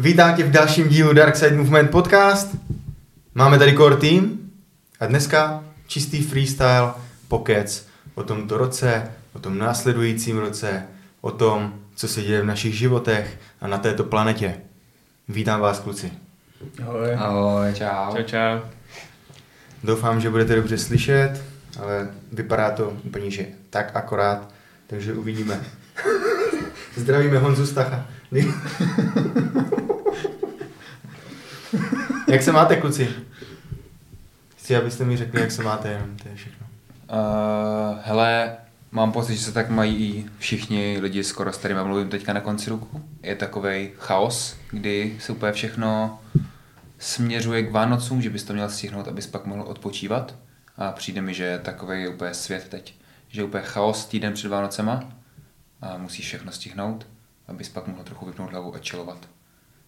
[0.00, 2.56] Vítám tě v dalším dílu Dark Side Movement podcast.
[3.34, 4.38] Máme tady core team
[5.00, 6.92] a dneska čistý freestyle,
[7.28, 10.82] pokec o tomto roce, o tom následujícím roce,
[11.20, 14.54] o tom, co se děje v našich životech a na této planetě.
[15.28, 16.12] Vítám vás, kluci.
[16.82, 17.14] Ahoj.
[17.16, 18.16] Ahoj, čau.
[18.16, 18.68] Čau, čau.
[19.84, 21.42] Doufám, že budete dobře slyšet,
[21.82, 24.48] ale vypadá to úplně, že tak akorát,
[24.86, 25.60] takže uvidíme.
[26.96, 28.06] Zdravíme Honzu Stacha.
[32.28, 33.08] jak se máte, kluci?
[34.56, 36.66] Chci, abyste mi řekli, jak se máte, jenom to je všechno.
[37.10, 38.56] Uh, hele,
[38.92, 42.40] mám pocit, že se tak mají i všichni lidi skoro, s kterými mluvím teďka na
[42.40, 43.02] konci roku.
[43.22, 46.20] Je takový chaos, kdy se úplně všechno
[46.98, 50.34] směřuje k Vánocům, že bys to měl stihnout, abys pak mohl odpočívat.
[50.76, 52.94] A přijde mi, že je takový úplně svět teď.
[53.28, 55.04] Že je úplně chaos týden před Vánocema
[55.80, 57.06] a musíš všechno stihnout,
[57.48, 59.28] abys pak mohl trochu vypnout hlavu a chillovat.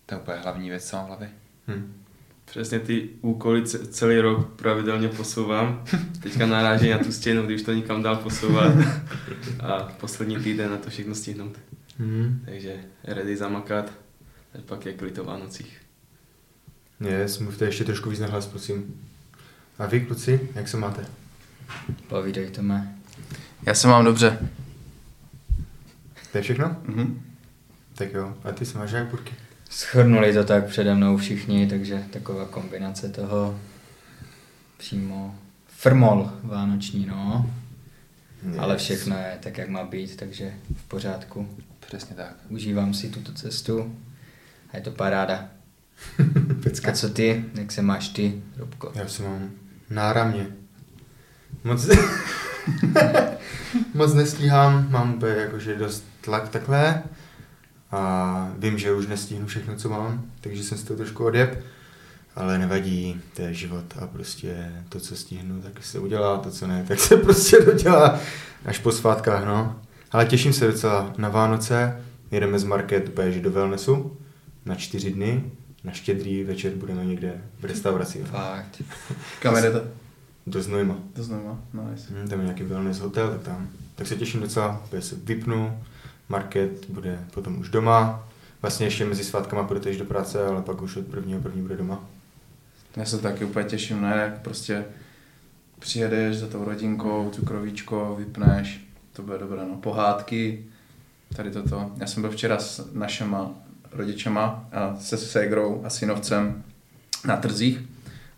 [0.07, 1.31] To je úplně hlavní věc, co mám v hlavě.
[1.69, 2.03] Hm.
[2.45, 5.85] Přesně ty úkoly ce- celý rok pravidelně posouvám.
[6.23, 8.73] Teďka naráží na tu stěnu, když to nikam dál posouvat.
[9.61, 11.59] A poslední týden na to všechno stihnout.
[11.99, 12.43] Hm.
[12.45, 13.93] Takže ready zamakat.
[14.55, 15.80] A pak je klid o Vánocích.
[17.01, 19.01] Yes, mluvte ještě trošku víc na hlas, prosím.
[19.79, 21.07] A vy, kluci, jak se máte?
[22.09, 22.95] Povídej to mé.
[23.67, 24.39] Já se mám dobře.
[26.33, 26.77] To je všechno?
[26.85, 27.23] Mhm.
[28.01, 28.34] Tak jo.
[28.45, 29.34] A ty se máš jak, Burky?
[29.70, 33.60] Schrnuli to tak přede mnou všichni, takže taková kombinace toho
[34.76, 37.51] přímo frmol vánoční, no.
[38.59, 41.48] Ale všechno je tak, jak má být, takže v pořádku.
[41.87, 42.34] Přesně tak.
[42.48, 43.96] Užívám si tuto cestu
[44.73, 45.48] a je to paráda.
[46.62, 46.90] Pecka.
[46.90, 47.45] A co ty?
[47.54, 48.93] Jak se máš ty, Robko?
[48.95, 49.51] Já se mám
[49.90, 50.46] náramně.
[51.65, 51.88] Moc,
[53.95, 57.02] moc nestíhám, mám úplně jakože dost tlak takhle
[57.93, 61.65] a vím, že už nestíhnu všechno, co mám, takže jsem z toho trošku odjeb,
[62.37, 66.66] ale nevadí, to je život a prostě to, co stihnu, tak se udělá, to, co
[66.66, 68.21] ne, tak se prostě dodělá
[68.65, 69.81] až po svátkách, no.
[70.12, 74.17] Ale těším se docela na Vánoce, jedeme z Market úplně, do wellnessu
[74.67, 75.45] na čtyři dny,
[75.84, 78.25] na štědrý večer budeme někde v restauraci.
[78.25, 78.83] Fakt.
[79.41, 79.81] Kam jdete?
[80.47, 80.97] Do Znojma.
[81.12, 82.07] To znamená, nice.
[82.11, 83.69] Hm, tam je nějaký wellness hotel, tak tam.
[83.95, 85.83] Tak se těším docela, protože se vypnu,
[86.31, 88.29] market bude potom už doma.
[88.63, 92.05] Vlastně ještě mezi svátkama půjdete do práce, ale pak už od prvního první bude doma.
[92.97, 94.85] Já se taky úplně těším, ne, jak prostě
[95.79, 100.65] přijedeš za tou rodinkou, cukrovíčko, vypneš, to bude dobré, no, pohádky,
[101.37, 101.93] tady toto.
[101.97, 103.51] Já jsem byl včera s našima
[103.93, 106.63] rodičema a se ségrou a synovcem
[107.25, 107.81] na trzích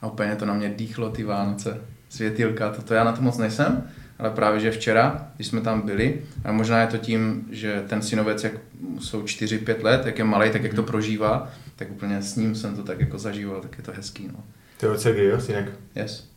[0.00, 3.90] a úplně to na mě dýchlo ty Vánoce, světilka, toto já na to moc nejsem,
[4.22, 8.02] ale právě, že včera, když jsme tam byli, a možná je to tím, že ten
[8.02, 8.52] synovec, jak
[9.00, 12.76] jsou 4-5 let, jak je malý, tak jak to prožívá, tak úplně s ním jsem
[12.76, 14.44] to tak jako zažíval, tak je to hezký, no.
[14.80, 15.70] To je od jo, synek?
[15.94, 16.28] Yes.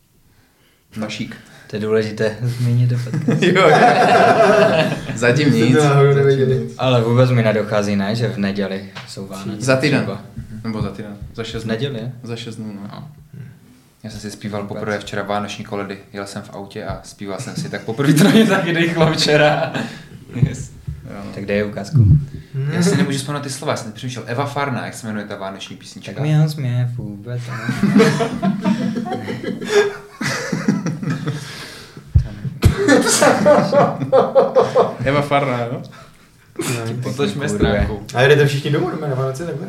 [0.98, 1.38] Vašík.
[1.70, 3.46] To je důležité zmínit do podcastu.
[3.56, 3.70] jo,
[5.16, 5.76] Zatím nic.
[5.76, 6.76] Zatím nic.
[6.78, 9.62] Ale vůbec mi nedochází, ne, že v neděli jsou Vánoce.
[9.66, 10.02] Za týden.
[10.02, 10.22] třeba.
[10.64, 11.18] Nebo za týden.
[11.34, 11.74] Za šest V dnů.
[11.74, 12.12] neděli, je?
[12.24, 12.90] Za šest dnů, no.
[12.92, 13.10] No.
[14.06, 15.98] Já jsem si zpíval poprvé včera vánoční koledy.
[16.14, 19.14] Jel jsem v autě a zpíval jsem si, tak poprvé to na mě taky dechlo
[19.14, 19.74] včera.
[20.36, 20.72] Yes.
[21.10, 21.32] Jo, no.
[21.36, 22.06] Tak dej ukázku.
[22.72, 25.36] Já si nemůžu vzpomenout ty slova, já jsem přemýšlel Eva Farna, jak se jmenuje ta
[25.36, 26.14] vánoční písnička.
[26.14, 27.42] Tak mi ho směje vůbec.
[35.04, 35.82] Eva Farna, jo?
[37.04, 37.50] Potočme Kurve.
[37.50, 38.04] stránku.
[38.16, 39.68] A jedete všichni domů na Vánoce takhle?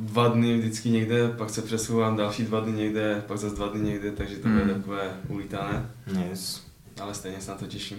[0.00, 3.80] Dva dny vždycky někde, pak se přesouvám další dva dny někde, pak zase dva dny
[3.88, 4.74] někde, takže to bude Hmm.
[4.74, 5.90] takové ulítané.
[6.30, 6.66] Yes.
[7.00, 7.98] Ale stejně se na to těším.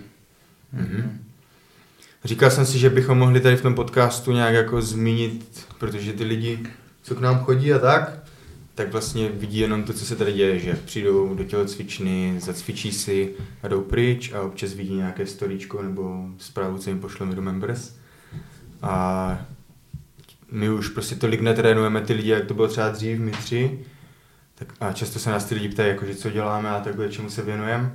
[0.74, 1.20] Mhm.
[2.24, 6.24] Říkal jsem si, že bychom mohli tady v tom podcastu nějak jako zmínit, protože ty
[6.24, 6.60] lidi,
[7.04, 8.24] co k nám chodí a tak,
[8.76, 13.34] tak vlastně vidí jenom to, co se tady děje, že přijdou do tělocvičny, zacvičí si
[13.64, 17.96] a jdou pryč a občas vidí nějaké storíčko nebo zprávu, co jim pošleme do members.
[18.82, 19.46] A
[20.52, 23.80] my už prostě tolik netrénujeme ty lidi, jak to bylo třeba dřív, my tři.
[24.56, 27.42] Tak a často se nás ty lidi ptají, jakože co děláme a takhle, čemu se
[27.42, 27.92] věnujeme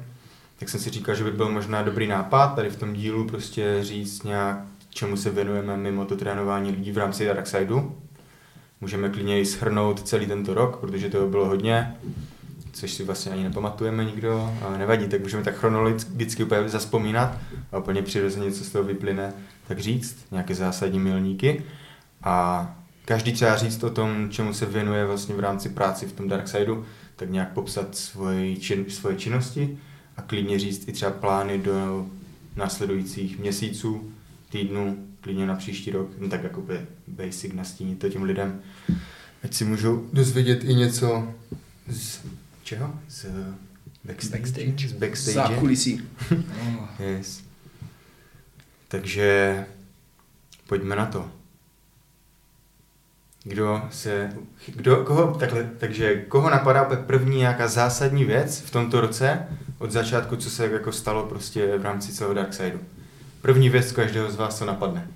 [0.63, 3.79] tak jsem si říkal, že by byl možná dobrý nápad tady v tom dílu prostě
[3.81, 4.57] říct nějak,
[4.91, 7.95] čemu se věnujeme mimo to trénování lidí v rámci Darksideu.
[8.81, 11.97] Můžeme klidně i shrnout celý tento rok, protože toho bylo hodně,
[12.73, 17.39] což si vlastně ani nepamatujeme nikdo, ale nevadí, tak můžeme tak chronologicky úplně zaspomínat
[17.73, 19.33] a úplně přirozeně, co z toho vyplyne,
[19.69, 21.63] tak říct, nějaké zásadní milníky.
[22.23, 22.67] A
[23.05, 26.85] každý třeba říct o tom, čemu se věnuje vlastně v rámci práci v tom Darksideu,
[27.17, 29.79] tak nějak popsat svoje, čin, svoje činnosti
[30.17, 32.07] a klidně říct i třeba plány do
[32.57, 34.13] následujících měsíců,
[34.51, 38.61] týdnů, klidně na příští rok, no tak jako by basic nastínit to těm lidem,
[39.43, 41.35] ať si můžou dozvědět i něco
[41.89, 42.21] z
[42.63, 42.95] čeho?
[43.09, 43.27] Z
[44.05, 44.43] backstage?
[44.43, 44.89] Backstage.
[44.89, 45.35] Z backstage.
[45.35, 46.01] Zákulisí.
[46.99, 47.43] Yes.
[48.89, 49.67] Takže
[50.67, 51.42] pojďme na to.
[53.45, 54.31] Kdo se,
[54.67, 59.47] kdo, koho, takhle, takže koho napadá první nějaká zásadní věc v tomto roce
[59.79, 62.79] od začátku, co se jako stalo prostě v rámci celého Darksideu?
[63.43, 65.09] První věc každého z vás, co napadne.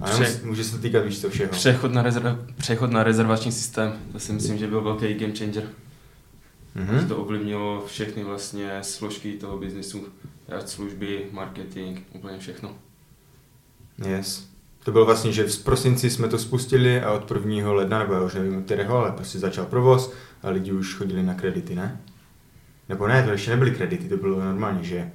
[0.00, 1.50] A Pře- může se to týkat víš co všeho.
[1.50, 5.64] Přechod na, rezerv, přechod na rezervační systém, to si myslím, že byl velký game changer.
[6.74, 6.98] Mhm.
[7.00, 10.04] Že to ovlivnilo všechny vlastně složky toho biznisu,
[10.58, 12.72] ať služby, marketing, úplně všechno.
[14.06, 14.53] Yes.
[14.84, 17.72] To bylo vlastně, že v prosinci jsme to spustili a od 1.
[17.72, 21.22] ledna, nebo já už nevím od kterého, ale prostě začal provoz a lidi už chodili
[21.22, 22.00] na kredity, ne?
[22.88, 25.10] Nebo ne, to ještě nebyly kredity, to bylo normálně, že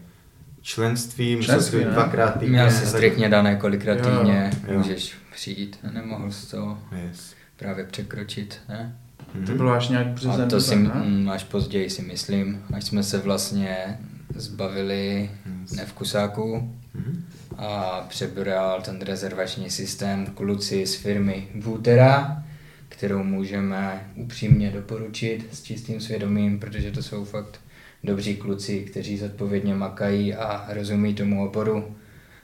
[0.62, 1.92] členství, musel Členství, si ne?
[1.92, 2.50] dvakrát týdně.
[2.50, 4.78] Měl si tak- striktně dané, kolikrát Jo, týdně jo.
[4.78, 5.78] můžeš přijít.
[5.94, 7.34] Nemohl jsi to Yes.
[7.58, 8.96] právě překročit, ne?
[9.36, 9.46] Mhm.
[9.46, 10.42] To bylo až nějak březen.
[10.42, 10.92] A to si, ne?
[11.06, 14.00] mm, až později si myslím, až jsme se vlastně
[14.36, 15.32] zbavili
[15.62, 15.72] Yes.
[15.72, 17.26] nevkusáků Mhm.
[17.60, 22.44] A přebral ten rezervační systém kluci z firmy Vutera,
[22.90, 27.60] kterou můžeme upřímně doporučit s čistým svědomím, protože to jsou fakt
[28.04, 31.96] dobří kluci, kteří zodpovědně makají a rozumí tomu oboru.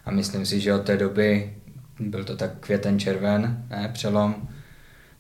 [0.05, 1.53] A myslím si, že od té doby,
[1.99, 4.47] byl to tak květen červen, ne, přelom,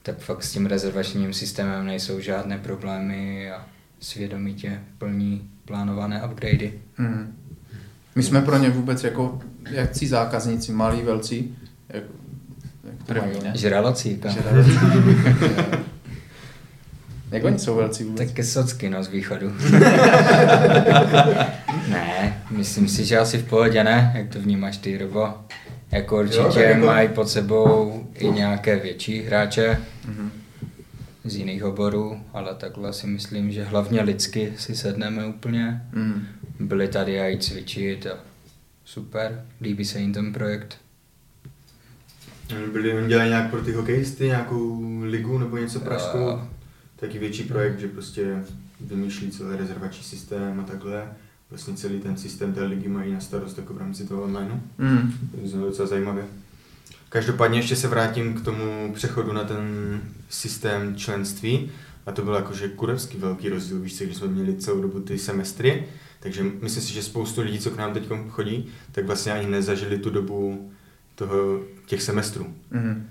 [0.03, 3.65] tak fakt s tím rezervačním systémem nejsou žádné problémy a
[3.99, 6.73] svědomitě plní plánované upgradey.
[6.97, 7.35] Mhm.
[8.15, 9.39] My jsme pro ně vůbec jako
[9.71, 11.55] jakcí zákazníci, malí, velcí,
[11.89, 12.03] jak,
[12.83, 13.51] jak to mají, ne?
[13.55, 14.35] Žraloci, kam.
[17.31, 18.27] Jak oni jsou velcí vůbec?
[18.27, 19.53] Tak ke socky, no, z východu.
[21.89, 24.11] ne, myslím si, že asi v pohodě, ne?
[24.15, 25.27] Jak to vnímáš ty, Robo?
[25.91, 29.77] Jako určitě tak jako- mají pod sebou i nějaké větší hráče
[30.07, 30.31] Mhm.
[31.23, 35.81] z jiných oborů, ale takhle si myslím, že hlavně lidsky si sedneme úplně.
[35.93, 36.27] Mhm.
[36.59, 38.17] Byli tady a jít cvičit a
[38.85, 40.77] super, líbí se jim ten projekt.
[42.71, 46.17] Byli, oni dělají nějak pro ty hokejisty, nějakou ligu nebo něco pražskou.
[46.17, 46.47] Jo.
[46.95, 48.43] Taky větší projekt, že prostě
[48.81, 51.07] vymýšlí celý rezervační systém a takhle.
[51.49, 54.61] Vlastně celý ten systém té ligy mají na starost jako v rámci toho online.
[54.77, 55.13] Mhm.
[55.31, 56.23] To je docela zajímavé.
[57.09, 61.71] Každopádně ještě se vrátím k tomu přechodu na ten systém členství.
[62.05, 65.19] A to byl jakože kurevský velký rozdíl, víš co, když jsme měli celou dobu ty
[65.19, 65.87] semestry.
[66.25, 69.97] Takže myslím si, že spoustu lidí, co k nám teď chodí, tak vlastně ani nezažili
[69.97, 70.71] tu dobu
[71.15, 72.53] toho, těch semestrů.
[72.71, 73.07] Mhm.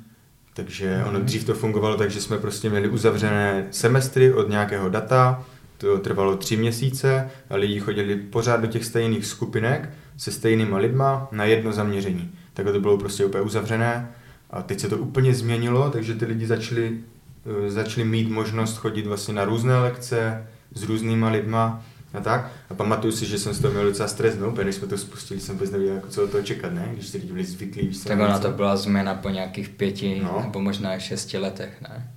[0.54, 5.44] Takže ono dřív to fungovalo tak, že jsme prostě měli uzavřené semestry od nějakého data,
[5.78, 11.28] to trvalo tři měsíce a lidi chodili pořád do těch stejných skupinek se stejnýma lidma
[11.32, 12.30] na jedno zaměření.
[12.54, 14.10] Takhle to bylo prostě úplně uzavřené
[14.50, 17.00] a teď se to úplně změnilo, takže ty lidi začali,
[17.66, 21.84] eh, začali mít možnost chodit vlastně na různé lekce s různýma lidma
[22.14, 22.50] a tak.
[22.70, 24.98] A pamatuju si, že jsem z toho měl docela stres, no, protože než jsme to
[24.98, 26.88] spustili, jsem vůbec nevěděl, jako co od toho čekat, ne?
[26.92, 30.20] Když ty lidi byli zvyklí, víš Tak na ona to byla změna po nějakých pěti
[30.24, 30.40] No.
[30.46, 32.10] nebo možná i šesti letech, ne?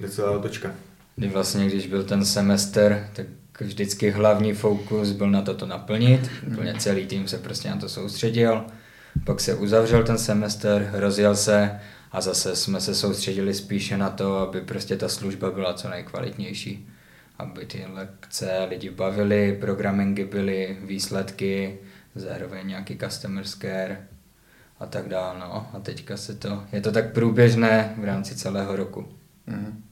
[0.00, 0.70] Docela otočka.
[1.16, 3.26] Kdy vlastně, když byl ten semestr, tak
[3.60, 6.30] vždycky hlavní fokus byl na toto naplnit.
[6.52, 8.64] Úplně celý tým se prostě na to soustředil.
[9.24, 11.80] Pak se uzavřel ten semestr, rozjel se
[12.12, 16.88] a zase jsme se soustředili spíše na to, aby prostě ta služba byla co nejkvalitnější.
[17.38, 21.78] Aby ty lekce lidi bavily, programingy byly, výsledky,
[22.14, 24.06] zároveň nějaký customer care
[24.80, 25.38] a tak dále.
[25.40, 25.66] No.
[25.72, 29.08] A teďka se to, je to tak průběžné v rámci celého roku.
[29.46, 29.82] Mhm.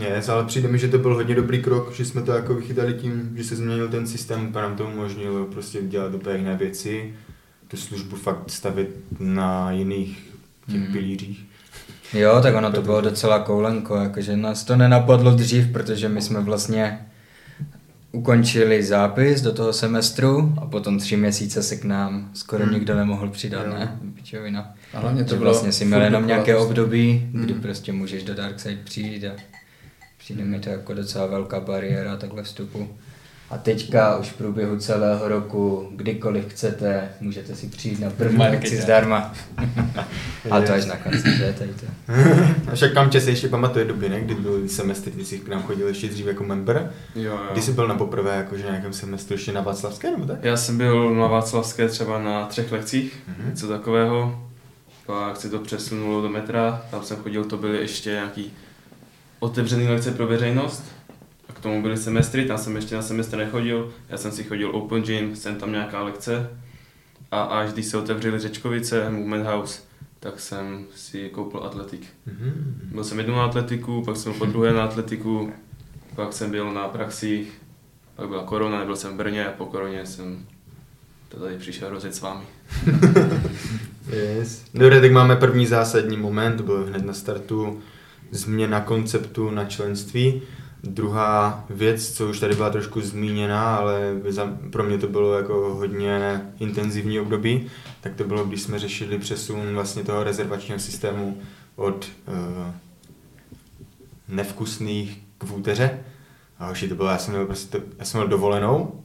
[0.00, 2.94] Yes, ale přijde mi, že to byl hodně dobrý krok, že jsme to jako vychytali
[2.94, 7.14] tím, že se změnil ten systém, a nám to umožnilo prostě dělat úplně jiné věci,
[7.68, 8.88] tu službu fakt stavit
[9.20, 10.34] na jiných
[10.66, 10.92] těch Mhm.
[10.92, 11.44] pilířích.
[12.12, 16.40] Jo, tak ono to bylo docela koulenko, jakože nás to nenapadlo dřív, protože my jsme
[16.40, 16.98] vlastně
[18.12, 22.72] ukončili zápis do toho semestru a potom tři měsíce se k nám skoro Hmm.
[22.74, 23.72] nikdo nemohl přidat, Jo.
[23.72, 23.98] ne?
[24.14, 24.74] Pičovina.
[24.94, 26.68] A hlavně to To bylo vlastně si měl jenom nějaké prostě.
[26.68, 27.62] období, kdy Hmm.
[27.62, 29.32] prostě můžeš do Darkside přijít a
[30.18, 32.88] přijde mi to jako docela velká bariéra takhle vstupu.
[33.50, 38.76] A teďka už v průběhu celého roku, kdykoliv chcete, můžete si přijít na první lekci
[38.76, 39.34] zdarma.
[40.50, 41.54] a to až na konci, že?
[41.58, 41.86] Tady to.
[42.72, 44.20] A však kam se ještě pamatuje doby, ne?
[44.20, 46.90] Kdy byl semestr, ty jsi k nám chodil ještě dřív jako member.
[47.14, 47.38] Jo, jo.
[47.52, 50.44] Kdy jsi byl na poprvé jakože na nějakém semestru ještě na Václavské nebo tak?
[50.44, 53.50] Já jsem byl na Václavské třeba na třech lekcích, Mhm.
[53.50, 54.42] něco takového.
[55.06, 58.52] Pak se to přesunulo do metra, tam jsem chodil, to byly ještě nějaký
[59.40, 60.95] otevřený lekce pro veřejnost.
[61.56, 63.92] K tomu byly semestry, tam jsem ještě na semestr nechodil.
[64.08, 66.50] Já jsem si chodil Open Gym, jsem tam nějaká lekce.
[67.30, 69.80] A až když se otevřely Řečkovice, Movement House,
[70.20, 72.06] tak jsem si koupil atletik.
[72.26, 72.80] Mhm.
[72.92, 75.52] Byl jsem jednou na atletiku, pak jsem po druhé na atletiku,
[76.14, 77.52] pak jsem byl na praxích,
[78.16, 80.46] pak byla korona, nebyl jsem v Brně a po koroně jsem
[81.28, 82.44] to tady přišel rozjet s vámi.
[84.12, 84.64] Yes.
[84.74, 87.80] Dobře, tak máme první zásadní moment, byl hned na startu
[88.30, 90.42] změna konceptu na členství.
[90.86, 95.74] Druhá věc, co už tady byla trošku zmíněna, ale za, pro mě to bylo jako
[95.74, 97.66] hodně intenzivní období,
[98.00, 101.38] tak to bylo, když jsme řešili přesun vlastně toho rezervačního systému
[101.76, 102.34] od uh,
[104.28, 106.00] nevkusných k vůteře.
[106.58, 109.04] A hoši, to bylo, já jsem měl prostě, já jsem měl dovolenou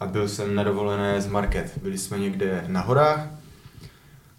[0.00, 1.78] a byl jsem na dovolené z market.
[1.82, 3.39] Byli jsme někde na horách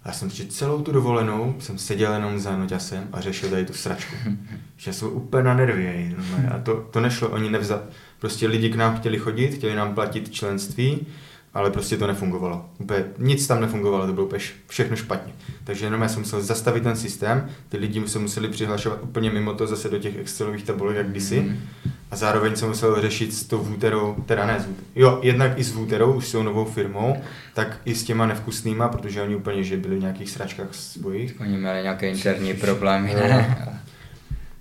[0.06, 3.74] já jsem prostě celou tu dovolenou jsem seděl jenom za noťasem a řešil tady tu
[3.74, 4.16] sračku.
[4.78, 6.16] Že byl úplně na nervy.
[6.56, 7.82] A to, to nešlo, oni nevzat.
[8.20, 11.08] Prostě lidi k nám chtěli chodit, chtěli nám platit členství,
[11.54, 12.66] ale prostě to nefungovalo.
[12.78, 15.34] Úplně nic tam nefungovalo, to bylo úplně všechno špatně.
[15.64, 19.54] Takže jenom já jsem musel zastavit ten systém, ty lidi se museli přihlašovat úplně mimo
[19.54, 21.52] to zase do těch Excelových tabulek, jak kdysi.
[22.12, 24.66] A zároveň jsem musel řešit s tou vůterou, teda ne
[24.96, 27.22] jo, jednak i s vůterou, už s tou novou firmou,
[27.54, 31.36] tak i s těma nevkusnýma, protože oni úplně, že byli v nějakých sračkách svojich.
[31.40, 33.78] Oni měli nějaké interní problémy, ne?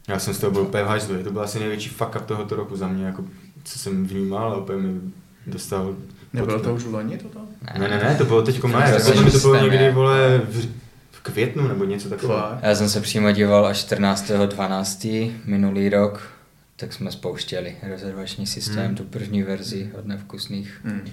[0.08, 2.56] Já jsem z toho byl úplně v hajzlu, to byl asi největší fuck up tohoto
[2.56, 3.24] roku za mě, jako,
[3.64, 5.00] co jsem vnímal a úplně mi
[5.46, 5.94] dostal...
[6.32, 7.40] Nebylo to už v loni toto?
[7.78, 10.38] Ne, ne, ne, to bylo teďko To maje, je podle mě to bylo někdy, vole,
[10.38, 10.66] v,
[11.10, 12.58] v květnu nebo něco takového.
[12.62, 15.32] Já jsem se přímo díval až 14.12.
[15.44, 16.32] minulý rok,
[16.76, 18.94] tak jsme spouštěli rezervační systém, Hmm.
[18.94, 20.80] tu první verzi od nevkusných.
[20.84, 21.10] Hmm.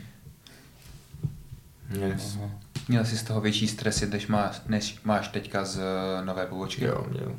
[2.10, 2.38] Yes.
[2.88, 6.86] Měl jsi z toho větší stresy, než máš, než máš teďka z eh, nové pobočky?
[6.86, 7.32] Jo, jo.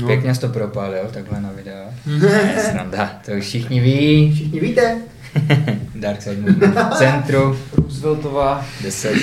[0.00, 0.06] No.
[0.06, 1.84] Pěkně jsi to propálil, takhle na videa.
[2.70, 4.32] Sranda, to už všichni ví.
[4.34, 4.98] Všichni víte.
[5.94, 8.64] Dark Side Movement Centru, Rooseveltová.
[8.82, 9.14] 10.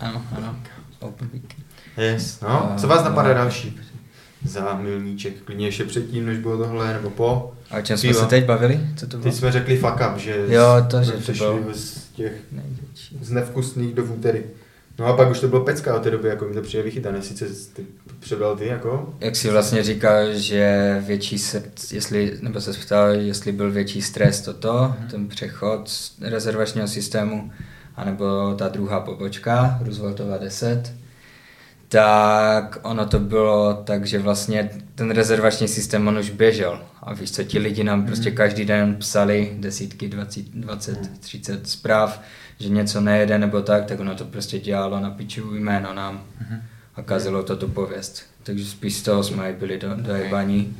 [0.00, 0.56] Ano, ano.
[1.00, 1.54] Open Week.
[1.96, 2.72] Yes, no.
[2.76, 3.80] Co vás napadá další?
[4.44, 7.52] Za milníček, klidně ještě předtím, než bylo tohle, nebo po.
[7.70, 8.80] A o čem jsme se teď bavili?
[8.96, 9.22] Co to bylo?
[9.22, 12.32] Teď jsme řekli fuck up, že Jo, to, že jsme to přešli bylo- z těch
[13.20, 14.42] z nevkusných do vůtery.
[14.98, 17.22] No a pak už to bylo pecka od té doby, jako mi to přijde vychytané,
[17.22, 17.86] sice ty
[18.20, 19.14] přebral ty, jako?
[19.20, 24.40] Jak si vlastně říkal, že větší srdc, jestli, nebo se ptal, jestli byl větší stres
[24.40, 27.52] toto, ten přechod z rezervačního systému,
[27.96, 30.92] anebo ta druhá pobočka, Rooseveltova 10,
[31.88, 36.80] tak ono to bylo tak, že vlastně ten rezervační systém on už běžel.
[37.02, 42.20] A víš co, ti lidi nám prostě každý den psali desítky, 20, 20 30 zpráv,
[42.58, 46.24] že něco nejede nebo tak, tak ono to prostě dělalo na piču jméno nám
[46.94, 48.22] a kazilo to tu pověst.
[48.42, 50.76] Takže spíš z toho jsme byli do, dojebaní.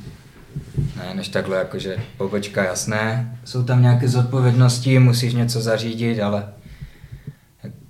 [0.95, 3.37] Ne, než takhle jakože pobočka jasné.
[3.45, 6.47] Jsou tam nějaké zodpovědnosti, musíš něco zařídit, ale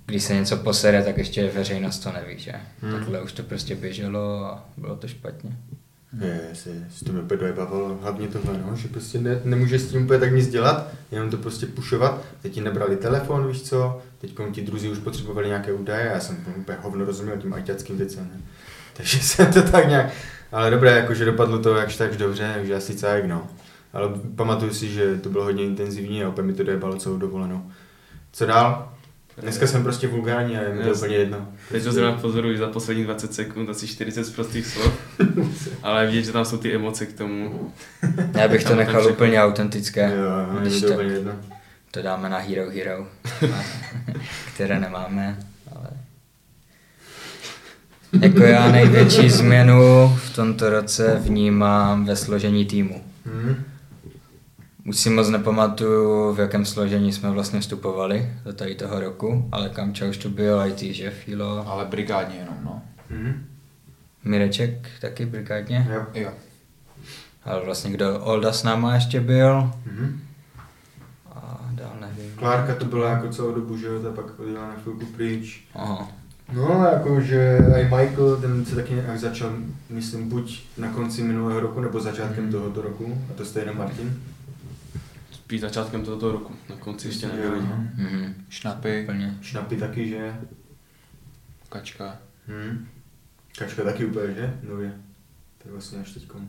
[0.06, 2.52] když se něco posere, tak ještě veřejnost to neví, že?
[2.82, 2.92] Hmm.
[2.92, 5.56] Takhle už to prostě běželo a bylo to špatně.
[6.12, 10.04] Yes, yes, to mě úplně dojebavalo, hlavně tohle, no, že prostě ne, nemůžeš s tím
[10.04, 14.34] úplně tak nic dělat, jenom to prostě pušovat, teď ti nebrali telefon, víš co, teď
[14.52, 18.40] ti druzí už potřebovali nějaké údaje, já jsem úplně hovno rozuměl tím ajťackým věcem, ne?
[18.96, 20.10] takže jsem to tak nějak,
[20.52, 23.46] ale dobré, jakože dopadlo to jakž tak dobře, takže asi cajk, no.
[23.92, 27.70] Ale pamatuju si, že to bylo hodně intenzivní a úplně mi to dojebalo celou dovolenou.
[28.32, 28.92] Co dál?
[29.42, 31.48] Dneska jsem prostě vulgární a je mi to úplně jedno.
[31.72, 34.92] Teď to zrovna pozoruji za posledních 20 sekund asi 40 prostých slov,
[35.82, 37.72] ale vidět, že tam jsou ty emoce k tomu.
[38.34, 39.14] Já bych to nechal všechno.
[39.14, 40.12] úplně autentické.
[40.16, 40.22] Jo,
[40.64, 41.32] jo, je to úplně jedno.
[41.90, 43.06] to dáme na Hero Hero,
[44.54, 45.38] které nemáme,
[45.76, 45.88] ale...
[48.20, 53.04] Jako já největší změnu v tomto roce vnímám ve složení týmu.
[53.26, 53.64] Hmm.
[54.88, 59.68] Už si moc nepamatuju, v jakém složení jsme vlastně vstupovali do tady toho roku, ale
[59.68, 62.82] Kamča už tu byl, IT, že Filo, Ale brigádně jenom, no.
[63.10, 63.44] Hmm.
[64.24, 66.02] Mireček taky brigádně, Jo.
[66.14, 66.30] Jo.
[67.44, 70.20] ale vlastně kdo Olda s náma ještě byl Mhm.
[71.34, 72.32] a dál nevím.
[72.36, 75.64] Klárka to byla jako celou dobu, že jo, ta pak odjela na chvilku pryč.
[75.74, 76.08] Aha.
[76.52, 79.50] No, jakože i Michael, ten se taky nějak začal,
[79.90, 82.52] myslím, buď na konci minulého roku, nebo začátkem Mhm.
[82.52, 84.20] tohoto roku, a to stejně Martin.
[85.48, 87.88] Spíš začátkem tohoto roku, na konci ještě no.
[87.94, 88.34] Mhm.
[88.48, 89.34] Šnapy, Úplně.
[89.42, 90.34] Šnapy taky, že?
[91.68, 92.16] kačka.
[92.48, 92.86] Hm.
[93.58, 94.54] Kačka taky úplně, že?
[94.68, 94.92] Nově.
[95.62, 96.48] To je vlastně až teďkom.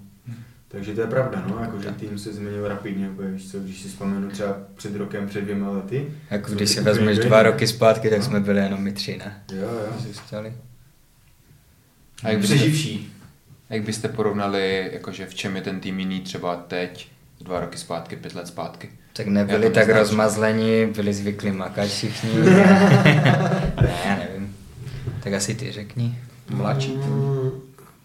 [0.67, 3.87] Takže to je pravda, no, jakože tým se změnil rapidně, úplně, víš co, když si
[3.87, 6.11] vzpomenu třeba před rokem, před dvěma lety.
[6.29, 9.43] Jako když si vezmeš dva roky zpátky, tak jsme byli jenom my tři, ne?
[9.53, 9.93] Jo, jo.
[9.99, 10.53] Zůstali.
[12.23, 13.13] A jak byste, Přeživší.
[13.69, 17.11] jak byste porovnali, jakože v čem je ten tým jiný třeba teď,
[17.41, 18.89] dva roky zpátky, pět let zpátky?
[19.13, 22.29] Tak nebyli tak rozmazlení, byli zvyklí makat všichni.
[22.43, 24.55] ne, já nevím.
[25.23, 26.17] Tak asi ty řekni.
[26.49, 26.91] Mladší.
[26.97, 27.49] Mm,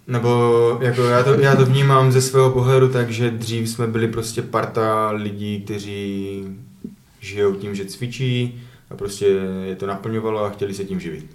[0.07, 4.09] Nebo jako já to, já to vnímám ze svého pohledu tak, že dřív jsme byli
[4.09, 6.43] prostě parta lidí, kteří
[7.21, 9.27] žijou tím, že cvičí a prostě
[9.65, 11.27] je to naplňovalo a chtěli se tím živit.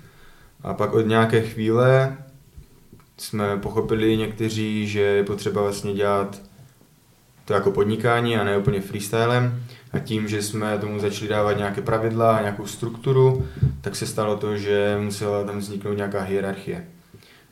[0.64, 2.18] A pak od nějaké chvíle
[3.18, 6.42] jsme pochopili někteří, že je potřeba vlastně dělat
[7.50, 9.64] to jako podnikání a ne úplně freestylem.
[9.92, 13.48] A tím, že jsme tomu začali dávat nějaké pravidla a nějakou strukturu,
[13.82, 16.86] tak se stalo to, že musela tam vzniknout nějaká hierarchie.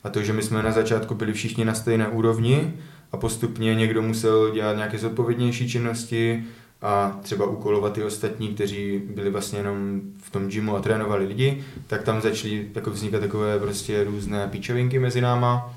[0.03, 2.73] A to, že my jsme na začátku byli všichni na stejné úrovni
[3.11, 6.43] a postupně někdo musel dělat nějaké zodpovědnější činnosti
[6.81, 11.63] a třeba úkolovat ty ostatní, kteří byli vlastně jenom v tom gymu a trénovali lidi,
[11.87, 15.75] tak tam začaly jako vznikat takové prostě různé píčovinky mezi náma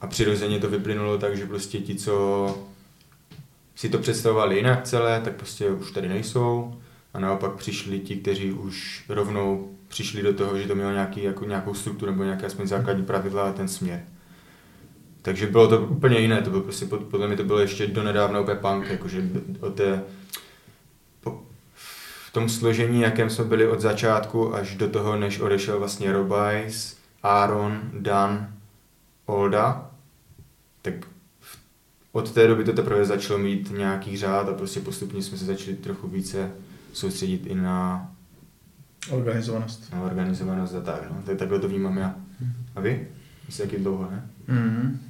[0.00, 2.73] a přirozeně to vyplynulo tak, že prostě ti, co
[3.74, 6.74] si to představovali jinak celé, tak prostě už tady nejsou
[7.14, 11.44] a naopak přišli ti, kteří už rovnou přišli do toho, že to mělo nějaký, jako
[11.44, 14.04] nějakou strukturu nebo nějaké aspoň základní pravidla a ten směr.
[15.22, 18.40] Takže bylo to úplně jiné, to bylo prostě, pod- podle mě to bylo ještě donedávna
[18.40, 19.22] úplně punk, jakože
[19.60, 20.02] o té,
[21.20, 21.42] po,
[21.74, 26.96] v tom složení, jakém jsme byli od začátku až do toho, než odešel vlastně Robajs,
[27.22, 28.48] Aaron, Dan,
[29.26, 29.90] Olda,
[30.82, 30.94] tak
[32.14, 35.76] od té doby to teprve začalo mít nějaký řád a prostě postupně jsme se začali
[35.76, 36.50] trochu více
[36.92, 38.10] soustředit i na,
[39.10, 39.92] Organizovanost.
[39.92, 41.02] na organizovanost a tak.
[41.10, 41.16] No.
[41.26, 42.14] Tak, takhle to vnímám já.
[42.76, 43.08] A vy?
[43.48, 44.26] Jste taky dlouho, ne?
[44.48, 45.00] Mhm.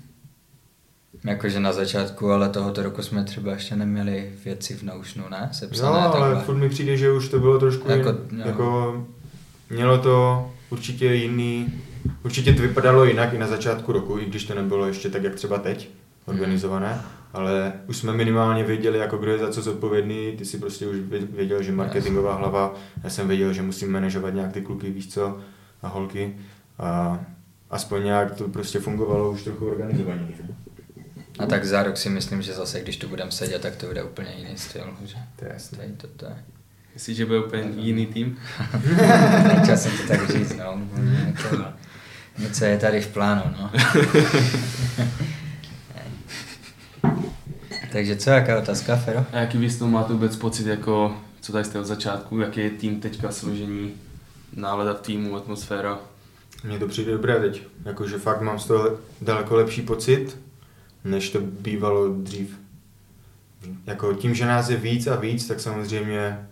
[1.24, 5.38] Jakože na začátku, ale tohoto roku jsme třeba ještě neměli věci v Notionu, ne?
[5.42, 6.42] Jo, Sepsané ale takhle.
[6.44, 8.42] furt mi přijde, že už to bylo trošku Jako- jako, jo.
[8.46, 9.06] jako
[9.70, 11.72] mělo to určitě jiný,
[12.24, 15.34] určitě to vypadalo jinak i na začátku roku, i když to nebylo ještě tak, jak
[15.34, 15.88] třeba teď
[16.26, 17.00] organizované,
[17.32, 20.96] ale už jsme minimálně věděli, jako kdo je za co zodpovědný, ty si prostě už
[20.96, 25.08] vě- věděl, že marketingová hlava, já jsem věděl, že musím manažovat nějak ty kluky, víš
[25.12, 25.38] co,
[25.82, 26.36] a holky
[26.78, 27.20] a
[27.70, 30.28] aspoň nějak to prostě fungovalo už trochu organizovaně.
[31.38, 34.02] A tak za rok si myslím, že zase, když tu budeme sedět, tak to bude
[34.02, 34.84] úplně jiný styl.
[35.04, 35.16] Že?
[35.38, 35.78] To je jasné.
[35.78, 36.36] Tady to, to je.
[36.94, 38.38] Myslíš, že bude úplně jiný tým?
[39.48, 40.82] Nechtěl jsem to tak říct, no.
[41.26, 41.64] Něco,
[42.38, 43.70] něco je tady v plánu, no.
[47.94, 49.26] Takže co, jaká otázka, Fero?
[49.32, 53.00] A jaký vy máte vůbec pocit, jako, co tady jste od začátku, jaký je tým
[53.00, 53.92] teďka složení,
[54.56, 55.98] nálada v týmu, atmosféra?
[56.64, 60.38] Mně to přijde dobré teď, jakože fakt mám z toho daleko lepší pocit,
[61.04, 62.58] než to bývalo dřív.
[63.86, 66.46] Jako tím, že nás je víc a víc, tak samozřejmě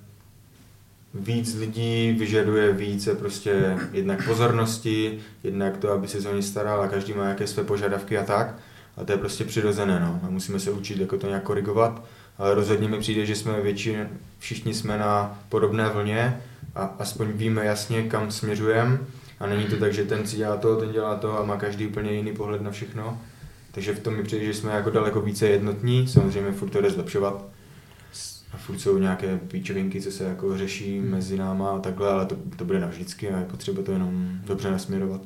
[1.14, 6.88] víc lidí vyžaduje více prostě jednak pozornosti, jednak to, aby se o ně staral a
[6.88, 8.54] každý má nějaké své požadavky a tak.
[8.96, 10.20] A to je prostě přirozené, no.
[10.22, 12.04] A musíme se učit jako to nějak korigovat.
[12.38, 16.42] Ale rozhodně mi přijde, že jsme většině, všichni jsme na podobné vlně
[16.74, 18.98] a aspoň víme jasně, kam směřujeme.
[19.40, 21.86] A není to tak, že ten si dělá to, ten dělá to a má každý
[21.86, 23.20] úplně jiný pohled na všechno.
[23.72, 26.90] Takže v tom mi přijde, že jsme jako daleko více jednotní, samozřejmě furt to jde
[26.90, 27.44] zlepšovat.
[28.52, 32.36] A furt jsou nějaké píčovinky, co se jako řeší mezi náma a takhle, ale to,
[32.56, 35.20] to bude navždycky a je potřeba to jenom dobře nasměrovat.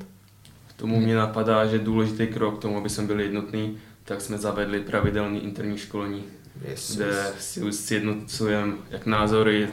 [0.76, 4.80] Tomu mě napadá, že důležitý krok k tomu, aby jsme byli jednotní, tak jsme zavedli
[4.80, 6.22] pravidelný interní školení,
[6.70, 9.68] Yes, kde si už sjednocujeme jak názory,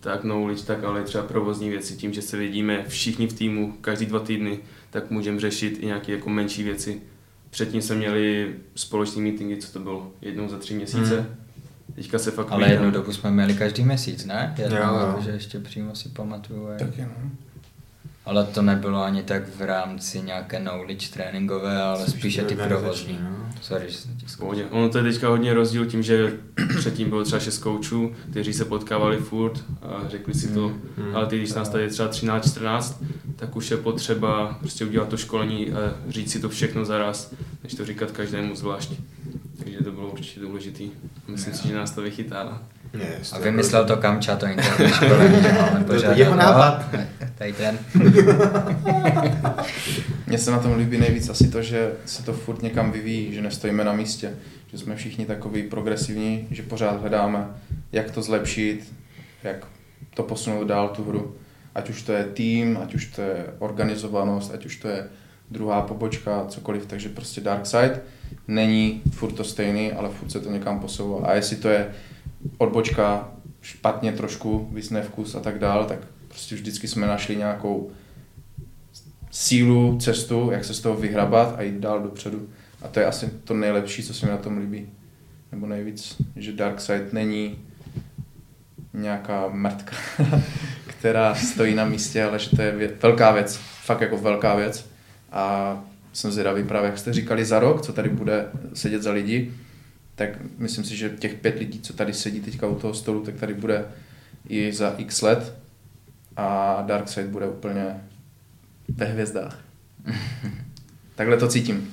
[0.00, 1.96] tak knowledge, tak ale třeba provozní věci.
[1.96, 4.58] Tím, že se vidíme všichni v týmu každý dva týdny,
[4.90, 7.00] tak můžeme řešit i nějaké jako menší věci.
[7.50, 11.16] Předtím jsme měli společné meetingy, co to bylo, jednou za tři měsíce.
[11.20, 11.36] Hmm.
[11.94, 14.54] Teďka se fakt Ale jednu dobu jsme měli každý měsíc, ne?
[14.58, 15.06] Jednou, Jo, jo.
[15.06, 16.66] jakože ještě přímo si pamatuju.
[16.66, 17.30] jak- Taky no.
[18.26, 23.18] Ale to nebylo ani tak v rámci nějaké knowledge tréninkové, ale spíše ty provozní.
[23.22, 23.44] no.
[23.62, 23.98] Sorry, že
[24.38, 24.64] pohodě.
[24.70, 26.32] Ono to je teďka hodně rozdíl tím, že
[26.78, 31.16] předtím bylo třeba šest koučů, kteří se potkávali furt a řekli si to, Mm.
[31.16, 32.94] ale ty, když nás tady je třeba 13-14,
[33.36, 37.32] tak už je potřeba prostě udělat to školení a říct si to všechno zaraz,
[37.62, 38.90] než to říkat každému zvlášť.
[39.58, 40.90] Takže to bylo určitě důležitý.
[41.28, 42.44] Myslím si, že nás to vychytá.
[42.44, 42.58] No.
[43.00, 46.16] Yes, A vymyslel to Kamča, to interní školení, že máme To pořád.
[46.16, 46.84] jeho nápad.
[47.38, 47.78] Tady ten.
[50.26, 53.42] Mně se na tom líbí nejvíc asi to, že se to furt někam vyvíjí, že
[53.42, 54.34] nestojíme na místě,
[54.66, 57.46] že jsme všichni takový progresivní, že pořád hledáme,
[57.92, 58.94] jak to zlepšit,
[59.42, 59.66] jak
[60.14, 61.34] to posunout dál tu hru.
[61.74, 65.06] Ať už to je tým, ať už to je organizovanost, ať už to je
[65.50, 68.00] druhá pobočka, cokoliv, takže prostě Dark Side
[68.48, 71.26] není furt to stejný, ale furt se to někam posouvá.
[71.26, 71.90] A jestli to je
[72.58, 73.28] odbočka
[73.62, 75.98] špatně trošku, víc nevkus a tak dál, tak
[76.34, 77.90] prostě vždycky jsme našli nějakou
[79.30, 82.48] sílu, cestu, jak se z toho vyhrabat a jít dál dopředu.
[82.82, 84.88] A to je asi to nejlepší, co se mi na tom líbí.
[85.52, 87.58] Nebo nejvíc, že Dark Side není
[88.92, 89.96] nějaká mrtka,
[90.86, 94.90] která stojí na místě, ale že to je vě- velká věc, fakt jako velká věc.
[95.32, 99.52] A jsem zvědavý právě, jak jste říkali, za rok, co tady bude sedět za lidi,
[100.14, 103.34] tak myslím si, že těch pět lidí, co tady sedí teďka u toho stolu, tak
[103.34, 103.84] tady bude
[104.48, 105.63] i za x let
[106.36, 108.00] a Darkseid bude úplně
[108.96, 109.58] ve hvězdách.
[111.14, 111.88] Takhle to cítím.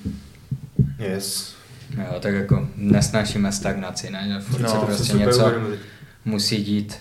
[0.98, 1.54] Yes.
[1.98, 4.28] Jo, tak jako nesnášíme stagnaci, ne?
[4.28, 5.80] Že furt No, se to prostě super něco uvědomit.
[6.24, 6.94] musí dít,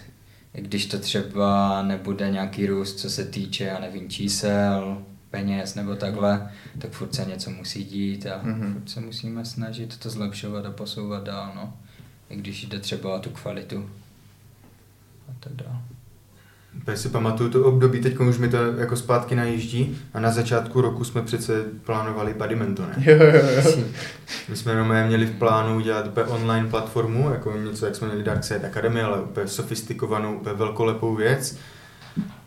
[0.53, 5.95] i když to třeba nebude nějaký růst, co se týče, já nevím, čísel, peněz nebo
[5.95, 8.61] takhle, tak furt se něco musí dít a Mhm.
[8.61, 8.73] mm-hmm.
[8.73, 11.73] furt se musíme snažit to zlepšovat a posouvat dál, no.
[12.29, 13.89] I když jde třeba o tu kvalitu.
[15.29, 15.81] A tak dál.
[16.77, 20.81] Úplně si pamatuju to období, teď už mi to jako zpátky najíždí a na začátku
[20.81, 22.95] roku jsme přece plánovali Padimento, ne?
[22.97, 23.83] Jo, jo, jo.
[24.49, 28.23] My jsme jenom měli v plánu udělat úplně online platformu, jako něco, jak jsme měli
[28.23, 31.57] Darkseid Academy, ale úplně sofistikovanou, úplně velkolepou věc.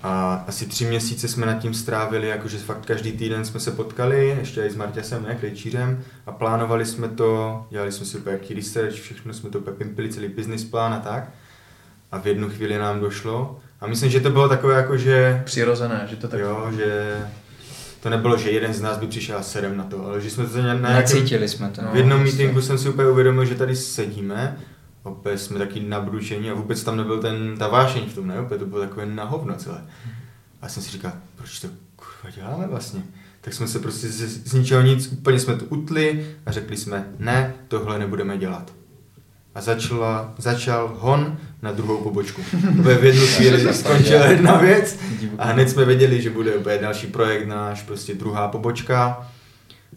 [0.03, 4.37] A asi tři měsíce jsme nad tím strávili, jakože fakt každý týden jsme se potkali,
[4.39, 8.55] ještě i s Martěsem, ne, Krejčířem, a plánovali jsme to, dělali jsme si úplně jaký
[8.55, 11.31] research, všechno jsme to pimpili, celý business plán a tak.
[12.13, 13.61] A v jednu chvíli nám došlo.
[13.85, 16.41] A myslím, že to bylo takové jako, že Přirozené, že to tak...
[16.41, 17.19] Jo, že
[18.03, 20.47] to nebylo, že jeden z nás by přišel a sedem na to, ale že jsme
[20.47, 21.83] to na nějakém, Nacítili jsme to.
[21.83, 22.37] No, v jednom prostě.
[22.37, 24.57] meetingu jsem si úplně uvědomil, že tady sedíme,
[25.03, 28.41] opět jsme taky nabručení a vůbec tam nebyl ten, ta vášeň v tom, ne?
[28.41, 29.85] Opět to bylo takové na hovno celé.
[30.63, 33.03] A jsem si říkal, proč to kurva děláme vlastně?
[33.41, 37.07] Tak jsme se prostě z, z ničeho nic, úplně jsme to utli a řekli jsme,
[37.19, 38.73] ne, tohle nebudeme dělat.
[39.55, 42.43] A začala, začal hon na druhou pobočku.
[42.71, 44.99] V jednu chvíli skončila jedna věc
[45.39, 49.31] a hned jsme věděli, že bude úplně další projekt náš, prostě druhá pobočka.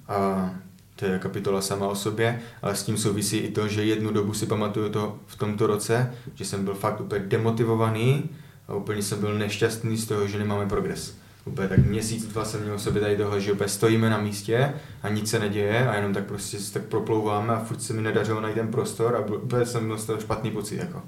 [0.07, 0.49] A
[0.95, 4.33] to je kapitola sama o sobě, ale s tím souvisí i to, že jednu dobu
[4.33, 8.29] si pamatuju to v tomto roce, že jsem byl fakt úplně demotivovaný
[8.67, 11.17] a úplně jsem byl nešťastný z toho, že nemáme progres.
[11.45, 15.09] Úplně tak měsíc, dva jsem měl sobě tady toho, že úplně stojíme na místě a
[15.09, 18.41] nic se neděje a jenom tak prostě se tak proplouváme a furt se mi nedařilo
[18.41, 20.77] najít ten prostor a byl, úplně jsem měl z toho špatný pocit.
[20.77, 21.01] Jako.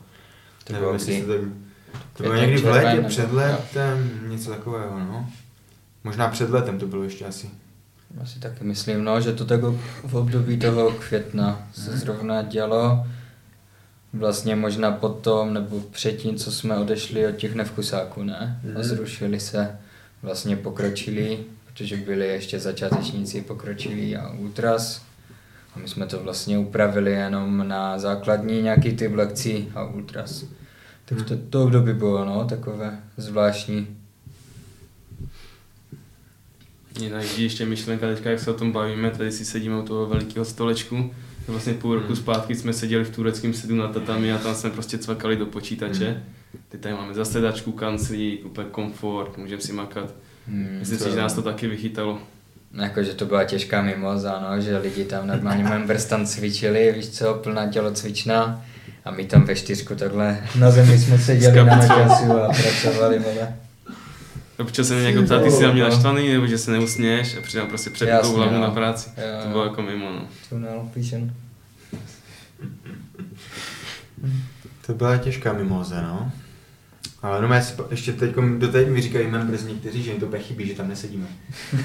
[0.70, 1.42] To Nevím, bylo jestli to tak...
[2.18, 5.30] To bylo někdy v létě, nebo- před létem, něco takového, no.
[6.04, 7.50] Možná před létem to bylo ještě asi.
[8.20, 9.62] Já si taky myslím, no, že to tak
[10.04, 13.08] v období toho května se zrovna dělo.
[14.14, 18.60] Vlastně možná potom, nebo předtím, co jsme odešli od těch nevkusáků, ne?
[18.66, 18.84] A Mhm.
[18.84, 19.78] zrušili se
[20.22, 25.02] vlastně pokročilí, protože byli ještě začátečníci pokročilí a ultras.
[25.80, 30.46] A my jsme to vlastně upravili jenom na základní nějaký typ lekcí a ultras.
[31.06, 33.88] Tak to, to období bylo, no, takové zvláštní.
[37.12, 40.46] Najíždí ještě myšlenka teďka, jak se o tom bavíme, tady si sedíme u toho velikého
[40.46, 41.14] stolečku.
[41.48, 42.16] Vlastně půl roku Hmm.
[42.16, 46.24] zpátky jsme seděli v tureckém sedu na tatami a tam jsme prostě cvakali do počítače.
[46.70, 50.14] Teď tady máme zasedačku, kanclík, úplně komfort, můžeme si makat.
[50.48, 52.20] Hmm, Myslím si, že nás to taky vychytalo.
[52.74, 57.34] Jakože to byla těžká mimoza, no, že lidi tam normálně members tam cvičili, víš co,
[57.34, 58.66] plná tělocvična
[59.06, 63.56] a my tam ve čtyřku takhle na zemi jsme seděli na maťasu a pracovali, vole.
[64.60, 67.42] Občas se mě někdo ptá, ty jsi na mě naštvaný, nebo že se neusměješ a
[67.42, 68.62] přidám prostě před Jasně, tou hlavu no.
[68.62, 69.10] na práci.
[69.18, 69.52] Jo, To jo.
[69.52, 70.28] bylo jako mimo, no.
[70.50, 71.32] Tunel, vision.
[74.86, 76.32] To byla těžká mimoza, no.
[77.22, 80.44] Ale no, já si, ještě teď, doteď mi říkají members někteří, že jim to úplně
[80.44, 81.28] chybí, že tam nesedíme.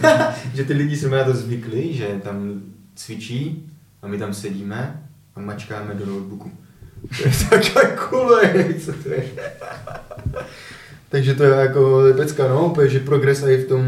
[0.55, 2.63] že ty lidi se na to zvykli, že tam
[2.95, 3.71] cvičí
[4.03, 5.03] a my tam sedíme
[5.35, 6.53] a mačkáme do notebooku.
[7.19, 9.25] To je takhle kulej, co to je.
[11.09, 13.85] Takže to je jako pecka, no, úplně, že progres i v tom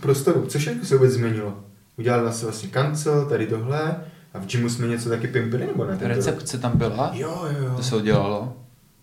[0.00, 0.46] prostoru.
[0.46, 1.64] Co všechno se vůbec změnilo?
[1.96, 3.96] Udělala se vlastně kancel, tady tohle,
[4.34, 5.98] a v gymu jsme něco taky pimpili, nebo ne?
[6.00, 7.10] Recepce tam byla?
[7.14, 7.76] Jo, jo, jo.
[7.76, 8.56] To se udělalo?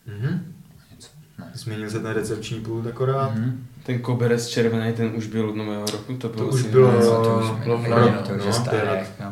[0.08, 0.55] Mhm.
[1.56, 3.36] Změnil se ten recepční pult akorát.
[3.36, 3.68] Mhm.
[3.84, 7.24] Ten koberec červený, ten už byl od nového roku, to bylo už asi- bylo- No,
[7.24, 9.06] to už, lovno, no, no, to už je to staré.
[9.20, 9.32] rok.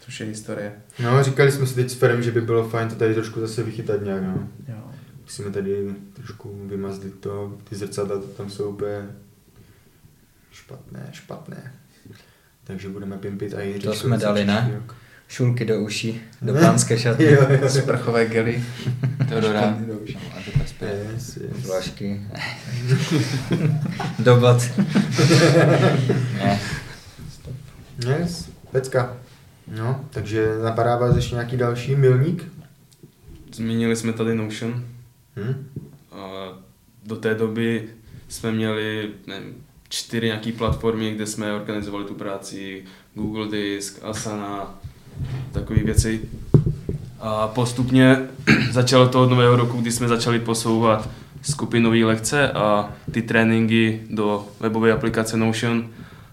[0.00, 0.72] To už je historie.
[1.02, 3.62] No, říkali jsme si teď s Ferem, že by bylo fajn to tady trošku zase
[3.62, 4.48] vychytat nějak, no.
[4.68, 4.76] Jo.
[5.22, 9.06] Musíme tady trošku vymazlit to, ty zrcadla to tam jsou úplně
[10.52, 11.72] špatné, špatné.
[12.64, 14.82] Takže budeme pimpit a i To jsme dali, ne?
[15.28, 17.24] Šulky do uší, do pánské šatny.
[17.24, 17.68] Jo, jo.
[17.68, 18.64] Sprchové gely.
[19.28, 19.78] Teodora.
[19.86, 19.94] No.
[20.80, 21.38] Yes, yes.
[21.62, 22.20] Zvlášky.
[24.18, 24.62] do bot.
[28.04, 28.18] ne.
[28.20, 29.16] Yes, pecka.
[29.76, 32.44] No, takže napadá vás ještě nějaký další milník?
[33.52, 34.84] Zmínili jsme tady Notion.
[35.36, 35.68] Hm?
[36.12, 36.26] A
[37.04, 37.88] do té doby
[38.28, 39.54] jsme měli nevím,
[39.88, 42.84] čtyři nějaké platformy, kde jsme organizovali tu práci.
[43.14, 44.80] Google Disk, Asana,
[45.52, 46.20] takové věci.
[47.20, 48.18] A postupně
[48.70, 51.08] začalo to od nového roku, kdy jsme začali posouvat
[51.42, 55.88] skupinové lekce a ty tréninky do webové aplikace Notion,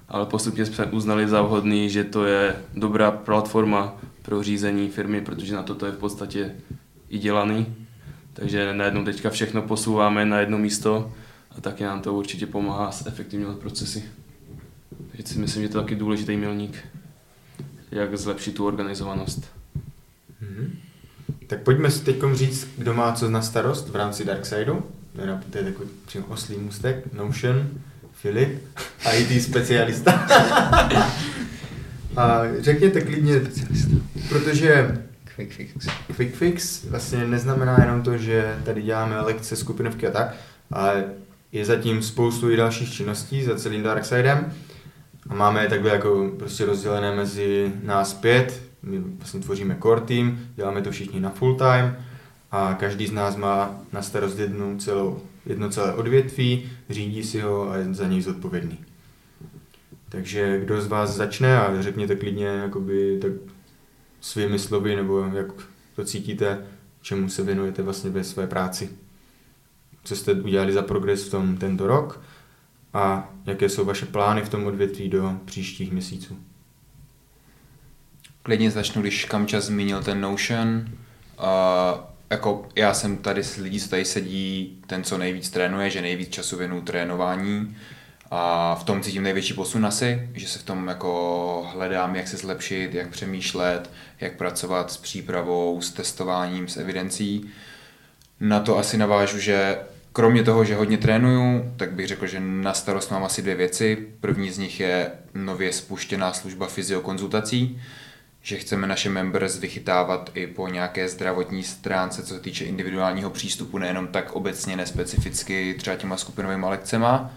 [0.09, 5.55] ale postupně jsme uznali za vhodný, že to je dobrá platforma pro řízení firmy, protože
[5.55, 6.51] na to to je v podstatě
[7.09, 7.65] i dělaný.
[8.33, 11.11] Takže najednou teďka všechno posouváme na jedno místo
[11.57, 14.03] a taky nám to určitě pomáhá zefektivňovat procesy.
[15.11, 16.77] Takže si myslím, že to je taky důležitý milník,
[17.93, 19.51] jak zlepšit tu organizovanost.
[20.41, 20.79] Mhm.
[21.47, 24.83] Tak pojďme si teď říct, kdo má co na starost v rámci Darksideu.
[25.15, 27.69] Teda To je takový přímo oslý můstek, Notion,
[28.13, 28.61] Filip,
[29.17, 30.11] IT specialista.
[32.17, 33.41] A řekněte klidně,
[34.29, 34.97] protože
[35.35, 35.87] Quick fix.
[36.15, 40.35] Quick Fix vlastně neznamená jenom to, že tady děláme lekce, skupinovky a tak,
[40.71, 41.05] ale
[41.51, 44.53] je zatím spoustu i dalších činností za celým Darksidem
[45.29, 50.39] a máme je takhle jako prostě rozdělené mezi nás pět, my vlastně tvoříme core team,
[50.55, 51.97] děláme to všichni na full time
[52.51, 57.71] a každý z nás má na starost jednu celou, jedno celé odvětví, řídí si ho
[57.71, 58.79] a je za něj zodpovědný.
[60.09, 63.31] Takže kdo z vás začne a řekněte klidně jakoby tak
[64.21, 65.47] svými slovy, nebo jak
[65.95, 66.65] to cítíte,
[67.01, 68.89] čemu se věnujete vlastně ve své práci.
[70.03, 72.21] Co jste udělali za progres v tom tento rok
[72.93, 76.37] a jaké jsou vaše plány v tom odvětví do příštích měsíců.
[78.43, 80.85] Klidně začnu, když Kamča zmínil ten Notion.
[81.37, 86.01] A jako já jsem tady s lidí, co tady sedí, ten, co nejvíc trénuje, že
[86.01, 87.77] nejvíc času věnu trénování.
[88.31, 92.37] A v tom cítím největší posun asi, že se v tom jako hledám, jak se
[92.37, 97.49] zlepšit, jak přemýšlet, jak pracovat s přípravou, s testováním, s evidencí.
[98.39, 99.77] Na to asi navážu, že
[100.13, 104.07] kromě toho, že hodně trénuju, tak bych řekl, že na starost mám asi dvě věci.
[104.19, 107.81] První z nich je nově spuštěná služba fyziokonzultací,
[108.41, 113.77] že chceme naše members vychytávat i po nějaké zdravotní stránce, co se týče individuálního přístupu,
[113.77, 117.31] nejenom tak obecně, nespecificky třeba těma skupinovými lekcema.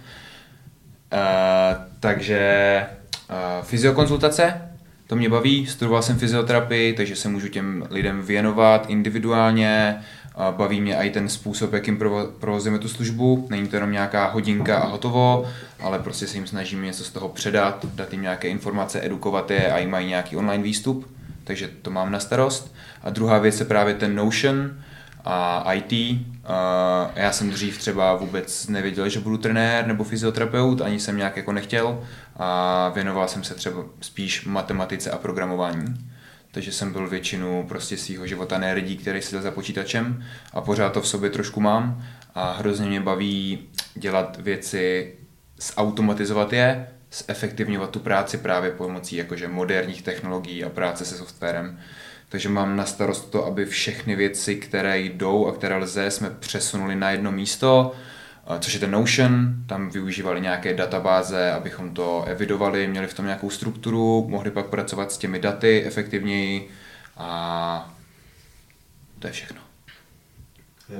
[1.13, 1.19] Uh,
[2.01, 2.87] takže
[3.31, 4.71] uh, fyziokonzultace,
[5.07, 10.03] to mě baví, studoval jsem fyzioterapii, takže se můžu těm lidem věnovat individuálně,
[10.51, 11.99] baví mě i ten způsob, jakým
[12.39, 15.47] provozujeme tu službu, není to jenom nějaká hodinka a hotovo,
[15.81, 19.73] ale prostě se jim snažíme něco z toho předat, dát jim nějaké informace, edukovat je
[19.73, 21.11] a i mají nějaký online výstup,
[21.45, 22.75] takže to mám na starost.
[23.03, 24.71] A druhá věc je právě ten Notion,
[25.29, 26.21] a IT.
[27.15, 31.53] Já jsem dřív třeba vůbec nevěděl, že budu trenér nebo fyzioterapeut, ani jsem nějak jako
[31.53, 32.03] nechtěl
[32.37, 35.85] a věnoval jsem se třeba spíš matematice a programování.
[36.57, 41.01] Takže jsem byl většinu prostě svého života nerdí, který seděl za počítačem a pořád to
[41.01, 45.15] v sobě trošku mám a hrozně mě baví dělat věci,
[45.57, 51.81] zautomatizovat je, zefektivňovat tu práci právě pomocí jakože moderních technologií a práce se softwarem.
[52.29, 56.97] Takže mám na starost to, aby všechny věci, které jdou a které lze, jsme přesunuli
[56.97, 57.93] na jedno místo,
[58.59, 63.51] což je ten Notion, tam využívali nějaké databáze, abychom to evidovali, měli v tom nějakou
[63.51, 66.71] strukturu, mohli pak pracovat s těmi daty efektivněji
[67.17, 67.95] a
[69.19, 69.61] to je všechno.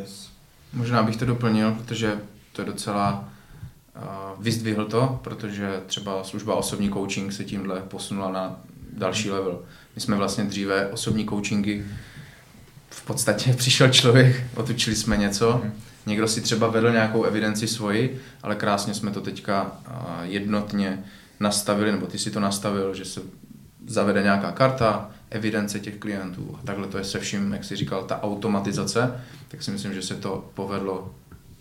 [0.01, 0.31] Yes.
[0.73, 2.21] Možná bych to doplnil, protože
[2.53, 3.29] to je docela
[3.97, 8.57] uh, vyzdvihl to, protože třeba služba osobní coaching se tímhle posunula na
[8.93, 9.63] další level.
[9.95, 11.85] My jsme vlastně dříve osobní coachingy,
[12.91, 15.73] v podstatě přišel člověk, otučili jsme něco, mm.
[16.07, 19.73] Někdo si třeba vedl nějakou evidenci svoji, ale krásně jsme to teďka
[20.23, 21.05] jednotně
[21.41, 23.21] nastavili, nebo ty si to nastavil, že se
[23.87, 28.05] zavede nějaká karta, evidence těch klientů a takhle to je se vším, jak jsi říkal,
[28.05, 31.15] ta automatizace, tak si myslím, že se to povedlo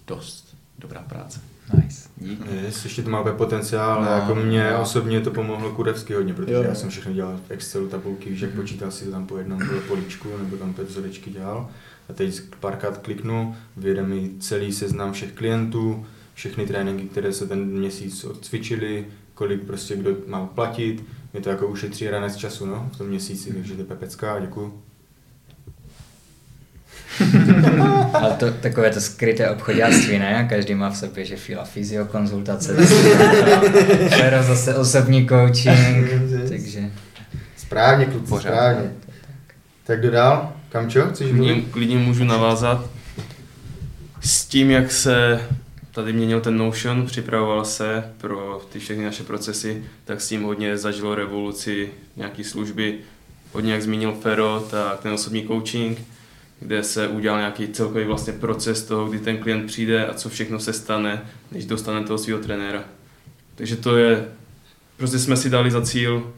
[0.08, 0.56] dost.
[0.80, 1.40] Dobrá práce.
[1.74, 2.56] Nice, díky.
[2.66, 4.82] Yes, ještě to má potenciál, ale no, jako mě no.
[4.82, 6.64] osobně to pomohlo kurevsky hodně, protože jo.
[6.64, 8.62] já jsem všechno dělal v Excelu tabulky, víš, jak mm.
[8.62, 11.70] počítal si to tam po jednom políčku, nebo tam pět vzorečky dělal.
[12.10, 17.65] A teď párkrát kliknu, vyjede mi celý seznam všech klientů, všechny tréninky, které se ten
[17.65, 21.04] měsíc odcvičili, kolik prostě kdo má platit.
[21.34, 24.82] Mě to jako ušetří ranec času no, v tom měsíci, takže to je pepecká, děkuju.
[28.13, 30.48] Ale to takové to skryté obchodáctví, ne?
[30.50, 32.74] Každý má v sobě, že fila fyziokonzultace,
[34.10, 36.10] Fero zase osobní coaching,
[36.50, 36.91] takže...
[37.58, 38.91] Správně, kluci, správně.
[39.84, 40.54] Tak kdo dál?
[40.76, 41.68] Kamčo, chceš mluvit?
[41.72, 42.90] Klidně můžu navázat.
[44.22, 45.48] S tím, jak se
[45.92, 50.78] tady měnil ten Notion, připravoval se pro ty všechny naše procesy, tak s tím hodně
[50.78, 52.98] zažilo revoluci nějaký služby.
[53.54, 56.02] Hodně, jak zmínil Fero, tak ten osobní coaching,
[56.60, 60.60] kde se udělal nějaký celkový vlastně proces toho, kdy ten klient přijde a co všechno
[60.60, 62.84] se stane, než dostane toho svého trenéra.
[63.56, 64.28] Takže to je,
[64.98, 66.34] prostě jsme si dali za cíl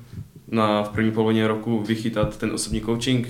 [0.47, 3.27] na, v první polovině roku vychytat ten osobní coaching.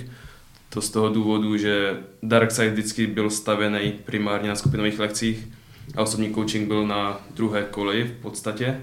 [0.70, 5.48] To z toho důvodu, že Darkside vždycky byl stavěný primárně na skupinových lekcích
[5.96, 8.82] a osobní coaching byl na druhé koleji v podstatě.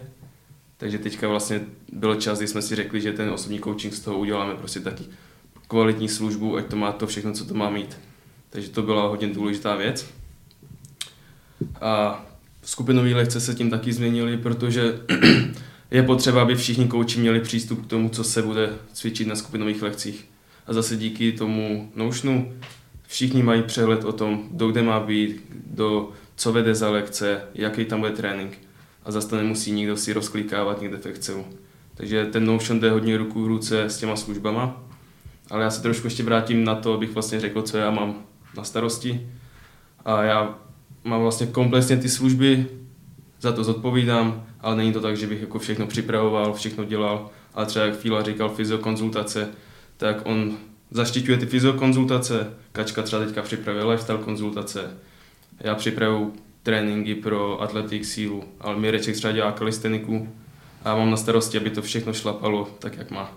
[0.78, 4.18] Takže teďka vlastně byl čas, kdy jsme si řekli, že ten osobní coaching z toho
[4.18, 5.04] uděláme prostě taky
[5.68, 7.98] kvalitní službu, ať to má to všechno, co to má mít.
[8.50, 10.10] Takže to byla hodně důležitá věc.
[11.82, 12.26] A
[12.64, 15.00] skupinové lekce se tím taky změnily, protože
[15.92, 19.82] je potřeba, aby všichni kouči měli přístup k tomu, co se bude cvičit na skupinových
[19.82, 20.26] lekcích.
[20.68, 22.54] A zase díky tomu Notionu
[23.08, 27.86] všichni mají přehled o tom, do kde má být, do co vede za lekce, jaký
[27.86, 28.58] tam bude trénink.
[29.04, 31.46] A zase to nemusí nikdo si rozklikávat někde v Excelu.
[31.96, 34.84] Takže ten Notion jde hodně ruku v ruce s těma službama.
[35.50, 38.16] Ale já se trošku ještě vrátím na to, abych vlastně řekl, co já mám
[38.58, 39.30] na starosti.
[40.06, 40.60] A já
[41.04, 42.68] mám vlastně komplexně ty služby,
[43.42, 47.66] za to zodpovídám, ale není to tak, že bych jako všechno připravoval, všechno dělal, ale
[47.66, 49.50] třeba jak Fila říkal fyziokonzultace,
[49.98, 50.58] tak on
[50.92, 54.98] zaštiťuje ty fyziokonzultace, Kačka třeba teďka připravuje lifestyle konzultace,
[55.60, 60.30] já připravuju tréninky pro atletik sílu, ale Mireček třeba dělá kalisteniku
[60.84, 63.32] a já mám na starosti, aby to všechno šlapalo tak, jak má.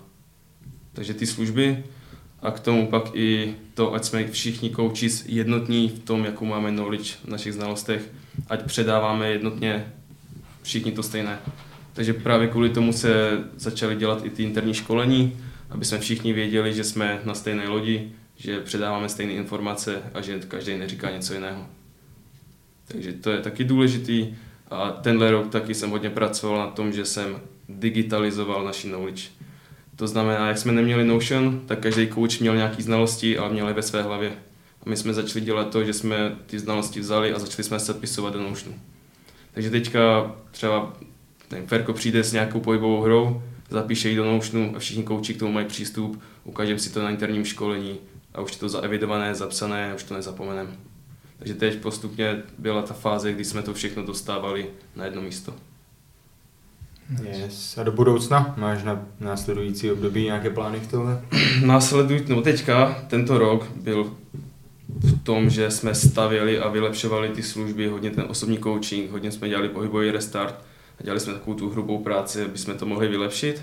[0.92, 1.85] Takže ty služby
[2.42, 6.71] a k tomu pak i to, ať jsme všichni kouči jednotní v tom, jakou máme
[6.71, 8.03] knowledge v našich znalostech,
[8.49, 9.92] ať předáváme jednotně
[10.62, 11.38] všichni to stejné.
[11.92, 15.37] Takže právě kvůli tomu se začaly dělat i ty interní školení,
[15.70, 20.38] aby jsme všichni věděli, že jsme na stejné lodi, že předáváme stejné informace a že
[20.38, 21.66] každý neříká něco jiného.
[22.88, 24.35] Takže to je taky důležitý.
[24.70, 29.22] A tenhle rok taky jsem hodně pracoval na tom, že jsem digitalizoval naši knowledge.
[29.96, 33.74] To znamená, jak jsme neměli Notion, tak každý coach měl nějaké znalosti, ale měl je
[33.74, 34.33] ve své hlavě.
[34.83, 37.92] A my jsme začali dělat to, že jsme ty znalosti vzali a začali jsme se
[37.92, 38.78] zapisovat do Notionu.
[39.54, 40.96] Takže teďka třeba
[41.50, 45.38] nevím, Ferko přijde s nějakou pohybovou hrou, zapíše ji do Notionu a všichni kouči k
[45.38, 47.98] tomu mají přístup, ukážeme si to na interním školení
[48.35, 50.70] a už je to zaevidované, zapsané, už to nezapomeneme.
[51.38, 55.54] Takže teď postupně byla ta fáze, kdy jsme to všechno dostávali na jedno místo.
[57.22, 57.78] Yes.
[57.78, 61.22] A do budoucna máš na následující období nějaké plány v tohle?
[61.64, 64.16] Následující, no teďka, tento rok byl
[64.88, 69.48] v tom, že jsme stavěli a vylepšovali ty služby, hodně ten osobní coaching, hodně jsme
[69.48, 70.54] dělali pohybový restart
[71.00, 73.62] a dělali jsme takovou tu hrubou práci, aby jsme to mohli vylepšit.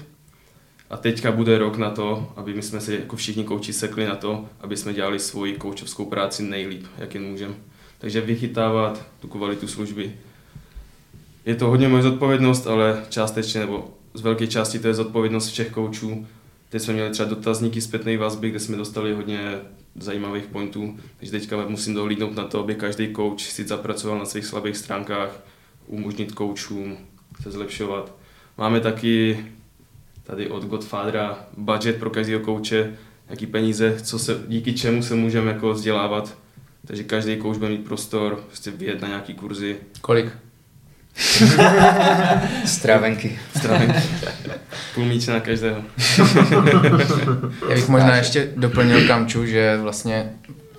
[0.89, 4.15] A teďka bude rok na to, aby my jsme se jako všichni kouči sekli na
[4.15, 7.53] to, aby jsme dělali svoji koučovskou práci nejlíp, jak jen můžeme.
[7.99, 10.13] Takže vychytávat tu kvalitu služby.
[11.45, 15.71] Je to hodně moje zodpovědnost, ale částečně nebo z velké části to je zodpovědnost všech
[15.71, 16.27] koučů.
[16.69, 19.59] Teď jsme měli třeba dotazníky zpětné vazby, kde jsme dostali hodně
[19.95, 24.45] zajímavých pointů, takže teďka musím dohlídnout na to, aby každý coach si zapracoval na svých
[24.45, 25.39] slabých stránkách,
[25.87, 26.97] umožnit coachům
[27.43, 28.13] se zlepšovat.
[28.57, 29.45] Máme taky
[30.23, 32.93] tady od Godfathera budget pro každého kouče,
[33.29, 36.37] jaký peníze, co se, díky čemu se můžeme jako vzdělávat.
[36.87, 39.77] Takže každý kouč bude mít prostor prostě vyjet na nějaký kurzy.
[40.01, 40.25] Kolik?
[42.65, 43.39] Stravenky.
[43.57, 43.99] Stravenky.
[44.95, 45.81] Půl míče na každého.
[47.69, 50.31] Já bych možná ještě doplnil Kamču, že vlastně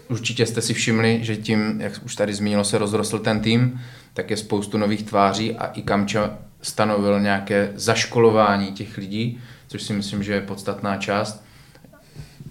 [0.09, 3.81] určitě jste si všimli, že tím, jak už tady zmínilo, se rozrostl ten tým,
[4.15, 9.93] tak je spoustu nových tváří a i Kamča stanovil nějaké zaškolování těch lidí, což si
[9.93, 11.45] myslím, že je podstatná část.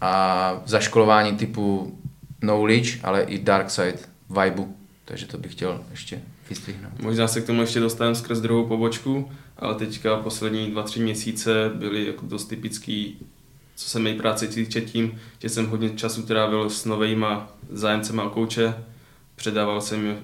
[0.01, 1.97] A zaškolování typu
[2.39, 4.63] knowledge, ale i dark side vibe.
[5.05, 7.01] Takže to bych chtěl ještě vyzdvihnout.
[7.01, 11.71] Možná se k tomu ještě dostaneme skrz druhou pobočku, ale teďka poslední dva, tři měsíce
[11.75, 13.17] byly jako dost typický,
[13.75, 18.29] co se mé práce týče tím, že jsem hodně času trávil s novejma zájemcema o
[18.29, 18.73] kouče,
[19.35, 20.17] předával jsem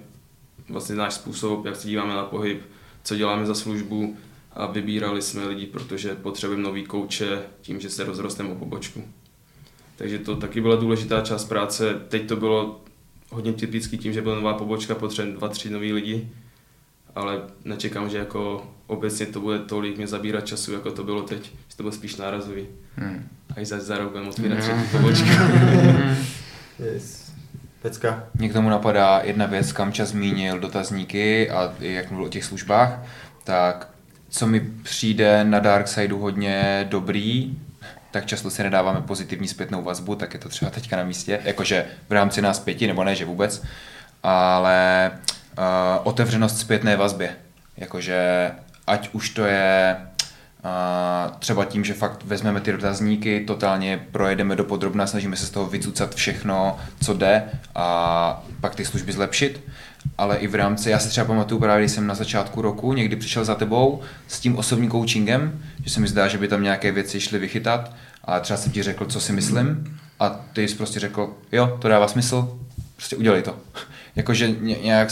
[0.69, 2.61] vlastně náš způsob, jak se díváme na pohyb,
[3.03, 4.17] co děláme za službu
[4.53, 9.03] a vybírali jsme lidi, protože potřebujeme nový kouče tím, že se rozrosteme o pobočku.
[9.95, 12.01] Takže to taky byla důležitá část práce.
[12.07, 12.81] Teď to bylo
[13.29, 16.29] hodně typický tím, že byla nová pobočka, potřebujeme dva, tři nový lidi,
[17.15, 21.51] ale nečekám, že jako obecně to bude tolik mě zabírat času, jako to bylo teď,
[21.67, 22.67] že to bylo spíš nárazový.
[22.95, 23.27] Hmm.
[23.55, 24.83] A i za, za rok budeme otvírat hmm.
[24.83, 25.27] třetí pobočku.
[26.93, 27.20] yes.
[27.81, 28.23] Pecka.
[28.33, 32.43] Mě k tomu napadá jedna věc, kam čas zmínil dotazníky a jak mluvil o těch
[32.43, 32.99] službách,
[33.43, 33.87] tak
[34.29, 37.57] co mi přijde na Darksideu hodně dobrý,
[38.11, 41.85] tak často si nedáváme pozitivní zpětnou vazbu, tak je to třeba teďka na místě, jakože
[42.09, 43.63] v rámci nás pěti, nebo ne, že vůbec,
[44.23, 45.11] ale
[45.57, 45.63] uh,
[46.03, 47.35] otevřenost zpětné vazbě,
[47.77, 48.51] jakože
[48.87, 49.97] ať už to je
[50.65, 55.49] uh, třeba tím, že fakt vezmeme ty dotazníky, totálně projedeme do podrobna, snažíme se z
[55.49, 57.43] toho vycucat všechno, co jde
[57.75, 59.61] a pak ty služby zlepšit,
[60.17, 63.15] ale i v rámci, já si třeba pamatuju právě, když jsem na začátku roku někdy
[63.15, 66.91] přišel za tebou s tím osobním coachingem, že se mi zdá, že by tam nějaké
[66.91, 67.91] věci šly vychytat
[68.25, 71.87] a třeba jsem ti řekl, co si myslím a ty jsi prostě řekl, jo, to
[71.87, 72.59] dává smysl,
[72.95, 73.55] prostě udělej to.
[74.15, 75.09] Jakože ně- nějak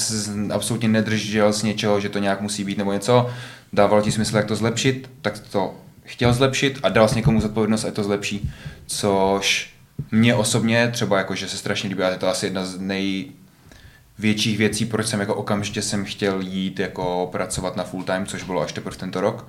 [0.53, 3.29] absolutně nedržel z něčeho, že to nějak musí být nebo něco,
[3.73, 7.85] dával ti smysl, jak to zlepšit, tak to chtěl zlepšit a dal s někomu zodpovědnost,
[7.85, 8.51] ať to zlepší,
[8.85, 9.73] což
[10.11, 14.57] mě osobně třeba jako, že se strašně líbí, a je to asi jedna z největších
[14.57, 18.61] věcí, proč jsem jako okamžitě jsem chtěl jít jako pracovat na full time, což bylo
[18.61, 19.47] až teprve tento rok.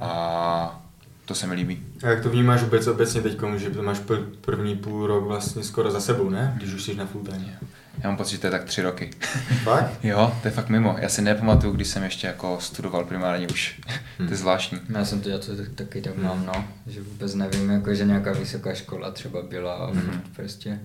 [0.00, 0.82] A
[1.30, 1.82] to se mi líbí.
[2.02, 5.62] A jak to vnímáš vůbec obecně teď, že to máš pr- první půl rok vlastně
[5.62, 6.54] skoro za sebou, ne?
[6.56, 7.50] Když už jsi na full time.
[8.02, 9.10] Já mám pocit, že to je tak tři roky.
[9.62, 9.98] Fakt?
[10.02, 10.96] Jo, to je fakt mimo.
[10.98, 13.80] Já si nepamatuju, když jsem ještě jako studoval primárně už.
[14.16, 14.78] to je zvláštní.
[14.88, 16.64] Já jsem to, já to tak, taky tak mám, no.
[16.86, 20.20] Že vůbec nevím, jako, že nějaká vysoká škola třeba byla a mm-hmm.
[20.36, 20.80] prostě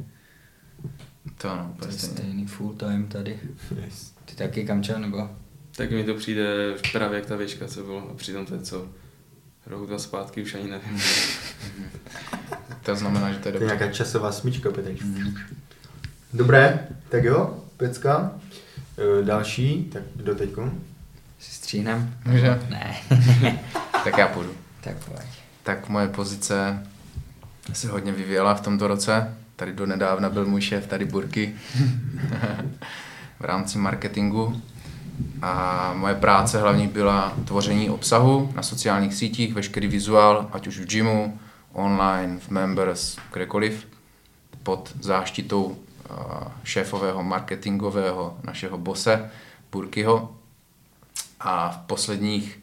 [1.38, 2.16] To ano, to úplně je stejně.
[2.18, 3.40] stejný full time tady.
[3.86, 4.14] Yes.
[4.26, 5.30] Ty taky kamčo, nebo?
[5.76, 8.10] Tak mi to přijde právě jak ta výška, co bylo.
[8.12, 8.88] A přitom to je co?
[9.68, 11.02] Rok, dva zpátky, už ani nevím.
[12.84, 13.66] To znamená, že to je To je dobře.
[13.76, 14.92] nějaká časová smyčka, Petr.
[16.34, 18.32] Dobré, tak jo, pecka.
[19.22, 20.72] E, Další, tak kdo teďko?
[21.40, 22.16] Si stříhnem?
[22.26, 22.60] Může?
[22.70, 22.96] Ne.
[24.04, 24.54] Tak já půjdu.
[24.84, 25.20] tak pojď.
[25.64, 26.88] Tak moje pozice
[27.74, 29.38] se hodně vyvíjela v tomto roce.
[29.56, 31.56] Tady do nedávna byl můj šéf tady Burky
[33.40, 34.62] v rámci marketingu.
[35.42, 40.86] A moje práce hlavní byla tvoření obsahu na sociálních sítích, veškerý vizuál, ať už v
[40.86, 41.40] gymu,
[41.74, 43.88] online, v members, kdekoliv,
[44.64, 45.78] pod záštitou
[46.10, 49.32] a, šéfového marketingového našeho bose
[49.72, 50.36] Burkyho.
[51.40, 52.60] A v posledních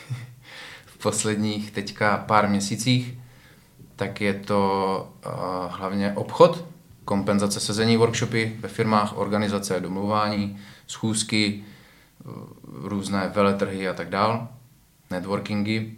[0.86, 3.18] v posledních teďka pár měsících,
[3.96, 5.32] tak je to uh,
[5.68, 6.64] hlavně obchod,
[7.04, 11.64] kompenzace sezení, workshopy ve firmách, organizace, domluvání, schůzky,
[12.24, 12.32] uh,
[12.88, 14.48] různé veletrhy a tak dál,
[15.10, 15.92] networkingy.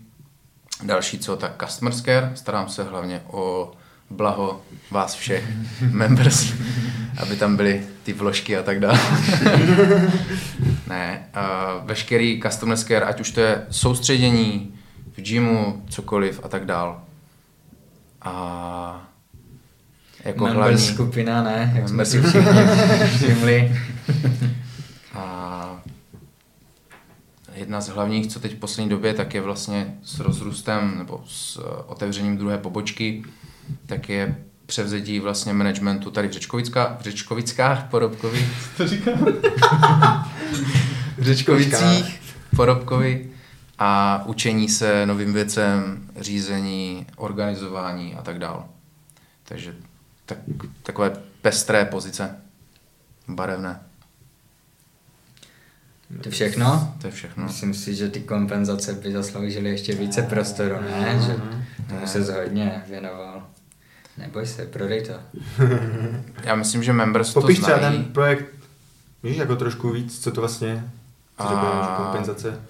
[0.82, 3.72] Další co, tak customer care, starám se hlavně o
[4.10, 5.44] blaho vás všech,
[5.90, 6.52] members,
[7.18, 8.98] aby tam byly ty vložky a tak dále.
[10.88, 14.74] ne, uh, veškerý customer care, ať už to je soustředění
[15.16, 17.02] v gymu, cokoliv a tak dál.
[18.22, 19.08] A
[20.24, 20.78] jako Member hlavní...
[20.78, 21.72] skupina, ne?
[21.74, 22.62] Jak jsme si všichni
[23.16, 23.76] všimli.
[25.14, 25.82] A
[27.58, 31.56] jedna z hlavních, co teď v poslední době, tak je vlastně s rozrůstem nebo s
[31.56, 33.24] eh, otevřením druhé pobočky,
[33.86, 38.48] tak je převzetí vlastně managementu tady v, Řečkovická, v Řečkovickách porobkovi.
[38.76, 39.26] To říkám?
[41.18, 42.20] v Řečkovicích
[42.56, 43.30] porobkovi
[43.78, 48.68] a učení se novým věcem, řízení, organizování a tak dál.
[49.44, 49.74] Takže
[50.26, 50.38] tak,
[50.82, 52.36] takové pestré pozice,
[53.28, 53.80] barevné.
[56.22, 56.94] To všechno?
[57.00, 57.44] To je všechno.
[57.44, 61.20] Myslím si, že ty kompenzace by zasloužily ještě více prostoru, ne?
[61.26, 61.36] Že
[61.88, 63.46] tomu se hodně věnoval.
[64.18, 65.12] Neboj se, prodej to.
[66.44, 67.96] Já myslím, že members to Popiš třeba znají.
[67.96, 68.44] ten projekt,
[69.22, 70.84] víš, jako trošku víc, co to vlastně je?
[71.38, 72.60] Co to A- kompenzace?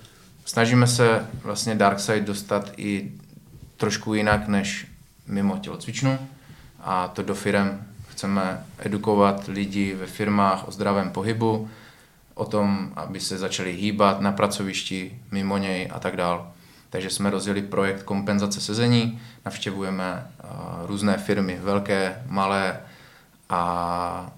[0.45, 3.12] Snažíme se vlastně Darkside dostat i
[3.76, 4.86] trošku jinak než
[5.26, 6.18] mimo tělocvičnu
[6.80, 7.82] a to do firem.
[8.09, 11.68] Chceme edukovat lidi ve firmách o zdravém pohybu,
[12.39, 16.53] o tom, aby se začali hýbat na pracovišti, mimo něj a tak dál.
[16.91, 20.51] Takže jsme rozjeli projekt kompenzace sezení, navštěvujeme uh,
[20.86, 22.80] různé firmy, velké, malé
[23.51, 24.32] a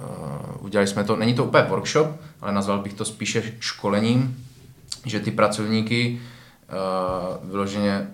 [0.00, 2.08] uh, udělali jsme to, není to úplně workshop,
[2.40, 4.46] ale nazval bych to spíše školením,
[5.06, 8.08] že ty pracovníky uh, vyloženě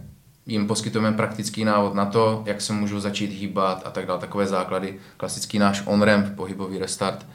[0.47, 4.47] jim poskytujeme praktický návod na to, jak se můžou začít hýbat a tak dále, takové
[4.47, 7.27] základy, klasický náš on-ramp, pohybový restart.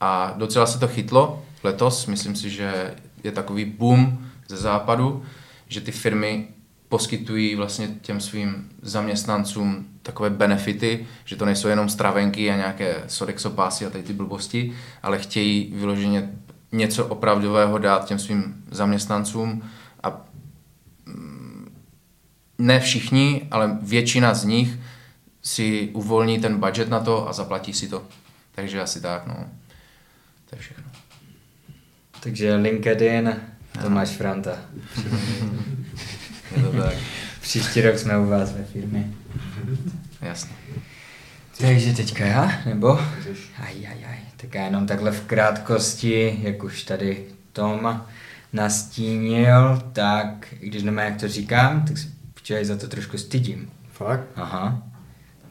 [0.00, 2.94] A docela se to chytlo letos, myslím si, že
[3.24, 4.18] je takový boom
[4.48, 5.24] ze západu,
[5.68, 6.48] že ty firmy
[6.88, 13.86] poskytují vlastně těm svým zaměstnancům takové benefity, že to nejsou jenom stravenky a nějaké sodexopásy
[13.86, 14.72] a tady ty blbosti,
[15.02, 16.30] ale chtějí vyloženě
[16.72, 19.62] něco opravdového dát těm svým zaměstnancům
[20.02, 20.20] a
[21.06, 21.74] mm,
[22.58, 24.78] ne všichni, ale většina z nich
[25.42, 28.02] si uvolní ten budget na to a zaplatí si to.
[28.54, 29.36] Takže asi tak, no.
[30.50, 30.84] To je všechno.
[32.20, 33.36] Takže LinkedIn,
[33.82, 34.58] Tomáš Franta.
[36.56, 36.94] Je to tak.
[37.40, 39.12] Příští rok jsme u vás ve firmě.
[40.22, 40.56] Jasně.
[41.58, 42.98] Takže teďka já, nebo?
[43.58, 44.18] Aj, aj, aj.
[44.36, 48.04] Tak já jenom takhle v krátkosti, jak už tady Tom
[48.52, 53.70] nastínil, tak i když nemá jak to říkám, tak se včera za to trošku stydím.
[53.92, 54.26] Fakt?
[54.36, 54.82] Aha.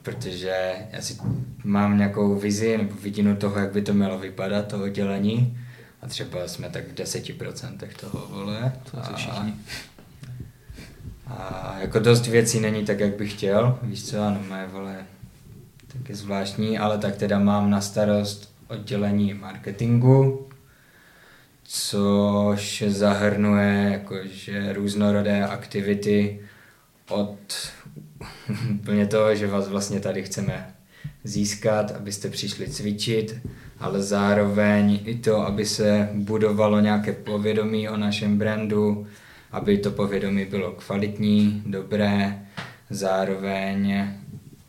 [0.06, 1.18] Protože já si
[1.64, 5.60] mám nějakou vizi nebo vidinu toho, jak by to mělo vypadat, to oddělení.
[6.02, 8.74] A třeba jsme tak v 10% toho, vole.
[8.92, 9.54] To jsou všichni.
[11.28, 14.96] A jako dost věcí není tak, jak bych chtěl, víš co, ano, moje vole,
[15.88, 20.48] tak je zvláštní, ale tak teda mám na starost oddělení marketingu,
[21.64, 26.40] což zahrnuje jakože různorodé aktivity
[27.10, 27.38] od
[28.72, 30.76] úplně toho, že vás vlastně tady chceme
[31.24, 33.36] získat, abyste přišli cvičit,
[33.80, 39.08] ale zároveň i to, aby se budovalo nějaké povědomí o našem brandu,
[39.52, 42.46] aby to povědomí bylo kvalitní, dobré,
[42.90, 44.08] zároveň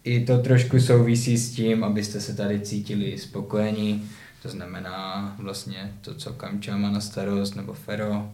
[0.05, 4.09] i to trošku souvisí s tím, abyste se tady cítili spokojení,
[4.43, 8.33] to znamená vlastně to, co Kamča má na starost, nebo Fero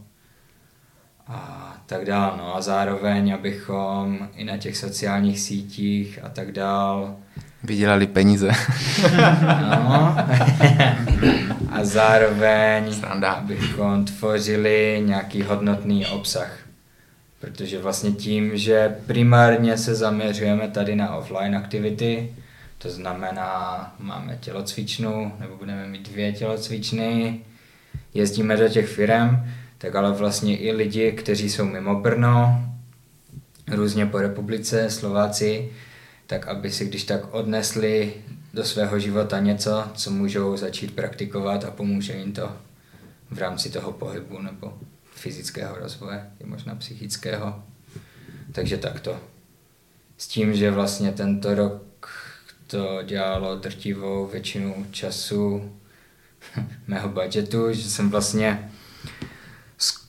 [1.29, 2.35] a tak dál.
[2.39, 7.17] No a zároveň, abychom i na těch sociálních sítích a tak dál
[7.65, 8.51] Vydělali peníze.
[9.71, 10.17] No.
[11.71, 13.33] A zároveň, Sranda.
[13.33, 16.59] abychom tvořili nějaký hodnotný obsah.
[17.41, 22.35] Protože vlastně tím, že primárně se zaměřujeme tady na offline aktivity,
[22.79, 27.41] to znamená, máme tělocvičnu, nebo budeme mít dvě tělocvičny,
[28.15, 29.37] jezdíme do těch firm,
[29.83, 32.65] tak ale vlastně i lidi, kteří jsou mimo Brno,
[33.73, 35.73] různě po republice, Slováci,
[36.27, 38.15] tak aby si když tak odnesli
[38.55, 42.57] do svého života něco, co můžou začít praktikovat a pomůže jim to
[43.31, 44.79] v rámci toho pohybu nebo
[45.15, 47.63] fyzického rozvoje, i možná psychického.
[48.53, 49.21] Takže takto.
[50.19, 52.09] S tím, že vlastně tento rok
[52.67, 55.73] to dělalo drtivou většinu času
[56.87, 58.71] mého budgetu, že jsem vlastně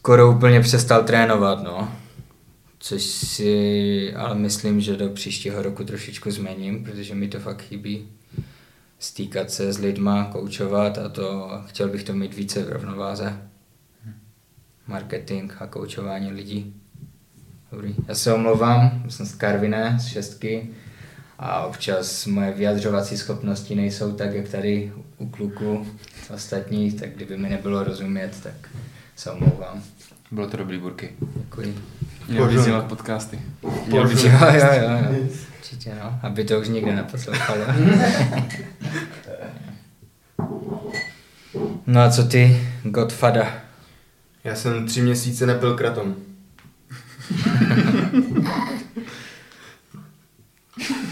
[0.04, 1.92] skoro úplně přestal trénovat, no.
[2.80, 8.08] Což si ale myslím, že do příštího roku trošičku změním, protože mi to fakt chybí.
[9.00, 13.42] Stýkat se s lidma, koučovat a to chtěl bych to mít více v rovnováze.
[14.88, 16.74] Marketing a koučování lidí.
[17.72, 17.96] Dobrý.
[18.08, 20.70] Já se omlouvám, jsem z Karviné, z šestky
[21.40, 25.88] a občas moje vyjadřovací schopnosti nejsou tak, jak tady u kluků
[26.34, 28.70] ostatních, tak kdyby mi nebylo rozumět, tak
[29.16, 29.84] se omlouvám.
[30.32, 31.10] Bylo to dobrý, Burky.
[31.36, 31.78] Děkuji.
[32.28, 33.40] Měl bys dělat podcasty.
[33.88, 35.28] Měl by jo, jo, jo, jo.
[35.58, 37.58] Určitě no, aby to už nikdo neposlouchal.
[41.88, 43.54] No a co ty, Godfada?
[44.44, 46.16] Já jsem tři měsíce nepil kratom.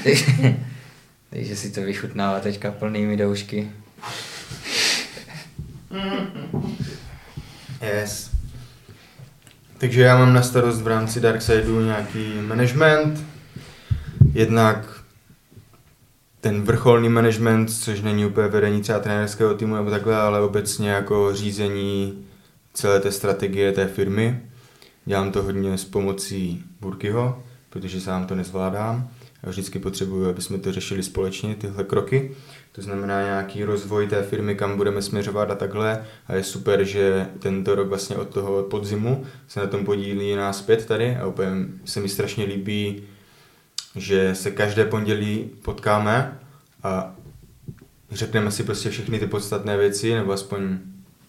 [1.30, 3.72] Takže si to vychutnává teďka plnými doušky.
[7.82, 8.32] Yes.
[9.78, 13.26] Takže já mám na starost v rámci Darksideu nějaký management.
[14.34, 15.02] Jednak
[16.42, 21.36] ten vrcholný management, což není úplně vedení třeba trenérského týmu nebo takhle, ale obecně jako
[21.36, 22.26] řízení
[22.74, 24.42] celé té strategie té firmy.
[25.06, 29.10] Dělám to hodně s pomocí Burkyho, protože sám to nezvládám.
[29.44, 32.36] Já vždycky potřebuji, aby jsme to řešili společně, tyhle kroky.
[32.72, 36.06] To znamená nějaký rozvoj té firmy, kam budeme směřovat a takhle.
[36.28, 40.62] A je super, že tento rok vlastně od toho podzimu se na tom podílí nás
[40.62, 41.52] pět tady a úplně
[41.86, 43.04] se mi strašně líbí,
[43.96, 46.40] že se každé pondělí potkáme
[46.84, 47.16] a
[48.12, 50.78] řekneme si prostě všechny ty podstatné věci, nebo aspoň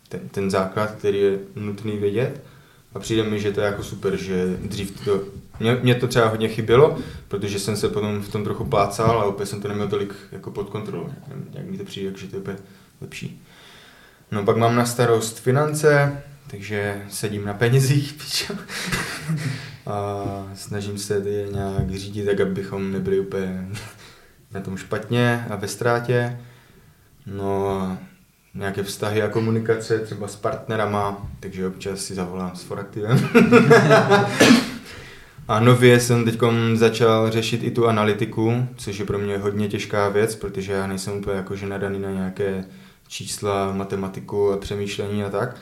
[0.09, 2.43] ten, ten základ, který je nutný vědět.
[2.95, 5.25] A přijde mi, že to je jako super, že dřív to,
[5.61, 6.99] mě, mě to třeba hodně chybělo,
[7.29, 10.51] protože jsem se potom v tom trochu plácal a opět jsem to neměl tolik jako
[10.51, 11.11] pod kontrolou.
[11.53, 12.57] Jak, mi to přijde, že to je úplně
[13.01, 13.43] lepší.
[14.31, 18.55] No pak mám na starost finance, takže sedím na penězích, pičo.
[19.87, 20.25] a
[20.55, 23.69] snažím se je nějak řídit tak, abychom nebyli úplně
[24.53, 26.41] na tom špatně a ve ztrátě.
[27.27, 27.99] No
[28.55, 33.19] nějaké vztahy a komunikace třeba s partnerama, takže občas si zavolám s Foraktivem.
[35.49, 36.41] a nově jsem teď
[36.75, 41.19] začal řešit i tu analytiku, což je pro mě hodně těžká věc, protože já nejsem
[41.19, 42.65] úplně jakože nadaný na nějaké
[43.09, 45.57] čísla, matematiku a přemýšlení a tak.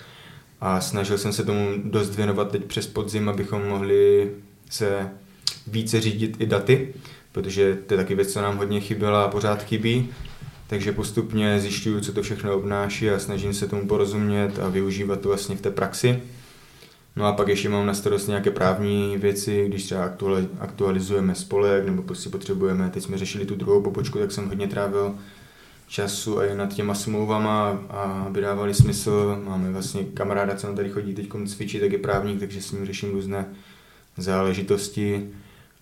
[0.61, 4.31] A snažil jsem se tomu dost věnovat teď přes podzim, abychom mohli
[4.71, 5.09] se
[5.67, 6.95] více řídit i daty,
[7.33, 10.09] protože to je taky věc, co nám hodně chyběla a pořád chybí.
[10.67, 15.29] Takže postupně zjišťuju, co to všechno obnáší a snažím se tomu porozumět a využívat to
[15.29, 16.23] vlastně v té praxi.
[17.17, 21.85] No a pak ještě mám na starost nějaké právní věci, když třeba aktuali- aktualizujeme spolek
[21.87, 25.15] nebo prostě potřebujeme, teď jsme řešili tu druhou pobočku, tak jsem hodně trávil
[25.89, 29.43] času a i nad těma smlouvama, a aby dávali smysl.
[29.45, 32.87] Máme vlastně kamaráda, co nám tady chodí teď cvičit, tak je právník, takže s ním
[32.87, 33.47] řeším různé
[34.17, 35.29] záležitosti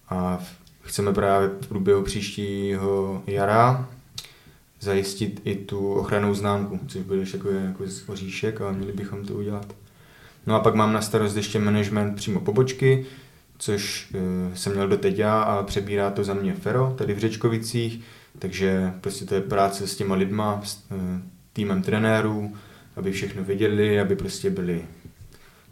[0.08, 0.38] a
[0.82, 3.88] chceme právě v průběhu příštího jara
[4.80, 9.34] zajistit i tu ochranou známku, což bude jako, jako z oříšek, ale měli bychom to
[9.34, 9.66] udělat.
[10.48, 13.06] No a pak mám na starost ještě management přímo pobočky,
[13.58, 18.00] což uh, jsem měl doteď já a přebírá to za mě Fero, tady v Řečkovicích,
[18.38, 20.98] takže prostě to je práce s těma lidma, s uh,
[21.52, 22.56] týmem trenérů,
[22.96, 24.84] aby všechno věděli, aby prostě byli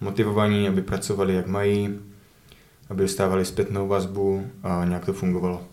[0.01, 1.99] motivovaní, aby pracovali jak mají,
[2.91, 5.65] aby dostávali zpětnou vazbu a nějak to fungovalo.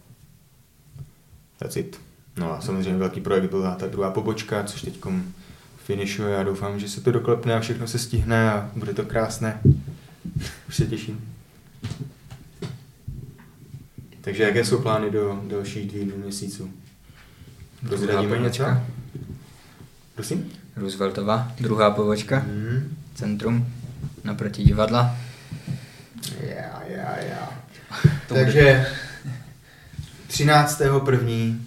[1.59, 1.99] That's it.
[2.37, 4.99] No a samozřejmě velký projekt byla ta druhá pobočka, což teď
[5.83, 6.33] finišuje.
[6.33, 9.59] Já doufám, že se to doklepne a všechno se stihne a bude to krásné.
[10.67, 11.33] Už se těším.
[14.21, 16.69] Takže jaké jsou plány do dalších dvou měsíců?
[17.87, 18.63] Prozradíme něco?
[20.15, 20.51] Prosím?
[20.75, 22.95] Rooseveltova, druhá pobočka, Hmm.
[23.15, 23.67] centrum,
[24.23, 25.17] naproti divadla.
[26.39, 27.49] Já, já, já.
[28.27, 28.85] Takže
[30.27, 31.59] 13.1.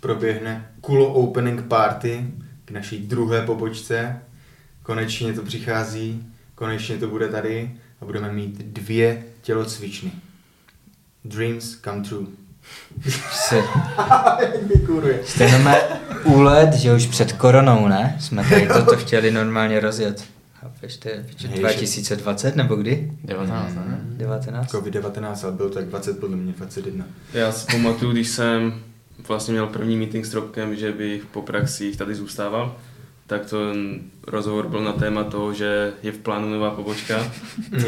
[0.00, 2.26] proběhne Kulo Opening Party
[2.68, 4.16] k naší druhé pobočce.
[4.82, 10.12] Konečně to přichází, konečně to bude tady a budeme mít dvě tělocvičny.
[11.24, 12.26] Dreams come true.
[13.32, 13.62] Se,
[15.24, 15.74] jste jenom
[16.24, 18.16] úlet, že už před koronou, ne?
[18.20, 20.24] Jsme tady toto chtěli normálně rozjet.
[20.54, 23.12] Chápeš, to je piče, Hej, 2020 nebo kdy?
[23.24, 24.00] 19, ne?
[24.02, 24.72] 19?
[24.72, 27.04] COVID-19, ale bylo to tak 20 podle mě, 21.
[27.32, 28.82] Já si pamatuju, když jsem
[29.28, 32.76] vlastně měl první meeting s Robkem, že bych po praxích tady zůstával,
[33.26, 33.58] tak to
[34.26, 37.32] rozhovor byl na téma toho, že je v plánu nová pobočka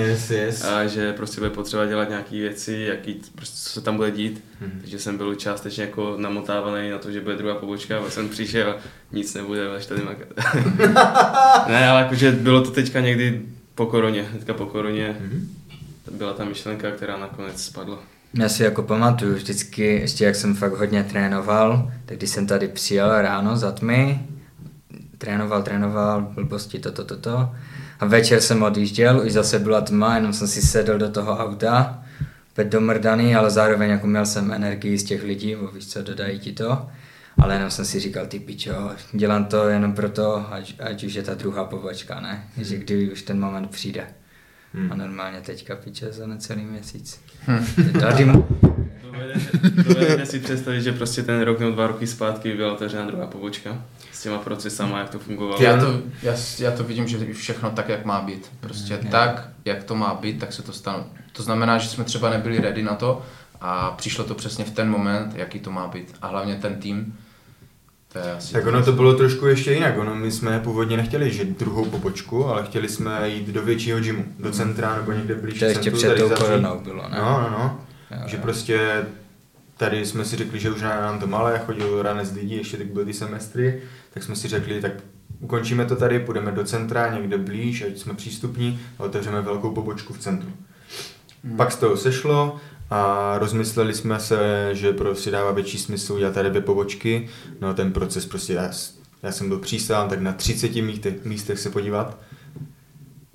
[0.00, 0.64] Yes, yes.
[0.64, 4.44] a že prostě bude potřeba dělat nějaké věci, jaký, prostě co se tam bude dít.
[4.60, 4.78] Mhm.
[4.80, 8.70] Takže jsem byl částečně jako namotávaný na to, že bude druhá pobočka, a jsem přišel
[8.70, 8.74] a
[9.12, 10.28] nic nebude, až tady makat.
[11.68, 13.42] ne, ale jakože bylo to teďka někdy
[13.74, 15.48] po koroně, teďka po koroně Mhm.
[16.10, 17.98] byla ta myšlenka, která nakonec spadla.
[18.34, 22.68] Já si jako pamatuju vždycky, ještě jak jsem fakt hodně trénoval, tak když jsem tady
[22.68, 24.26] přijel ráno za tmy,
[25.18, 27.50] trénoval, trénoval, blbosti, toto, toto, to,
[28.00, 32.02] a večer jsem odjížděl, už zase byla tma, jenom jsem si sedl do toho auta,
[32.52, 36.38] opět domrdaný, ale zároveň jako měl jsem energii z těch lidí, bo víš co, dodají
[36.38, 36.88] ti to,
[37.38, 41.22] ale jenom jsem si říkal, ty pičo, dělám to jenom proto, ať, ať už je
[41.22, 42.44] ta druhá pobočka, ne?
[42.56, 44.06] Že kdy už ten moment přijde.
[44.74, 44.92] Hmm.
[44.92, 47.20] A normálně teďka piče za necelý měsíc.
[47.46, 47.64] Hm.
[48.00, 48.46] Tady mu...
[49.62, 53.82] Dovedete, si představit, že prostě ten rok nebo dva roky zpátky byla otevřena druhá pobočka
[54.12, 55.62] s těma procesama, jak to fungovalo.
[55.62, 58.50] Já to, já, já to vidím, že všechno tak, jak má být.
[58.60, 59.10] Prostě Ne.
[59.10, 61.04] tak, jak to má být, tak se to stane.
[61.32, 63.22] To znamená, že jsme třeba nebyli ready na to
[63.60, 66.14] a přišlo to přesně v ten moment, jaký to má být.
[66.22, 67.18] A hlavně ten tým,
[68.12, 68.52] to je asi...
[68.52, 69.98] Tak ono to bylo trošku ještě jinak.
[69.98, 74.24] Ono, my jsme původně nechtěli že druhou pobočku, ale chtěli jsme jít do většího gymu,
[74.38, 77.18] do centra nebo někde blíž To ještě centru, před tady tou koronou bylo, ne?
[77.18, 77.80] No, no, no.
[78.10, 78.42] Jo, že jo.
[78.42, 79.06] prostě
[79.76, 83.04] tady jsme si řekli, že už nám to malé, chodil ranec lidí, ještě teď byly
[83.04, 83.82] ty semestry,
[84.14, 84.92] tak jsme si řekli, tak
[85.40, 90.12] ukončíme to tady, půjdeme do centra, někde blíž, ať jsme přístupní a otevřeme velkou pobočku
[90.12, 90.50] v centru.
[91.44, 91.56] Hmm.
[91.56, 96.48] Pak z toho sešlo a rozmysleli jsme se, že prostě dává větší smysl udělat tady
[96.50, 97.28] dvě pobočky.
[97.60, 98.70] No a ten proces prostě, já,
[99.22, 102.18] já jsem byl přísám, tak na 30 místech, místech se podívat.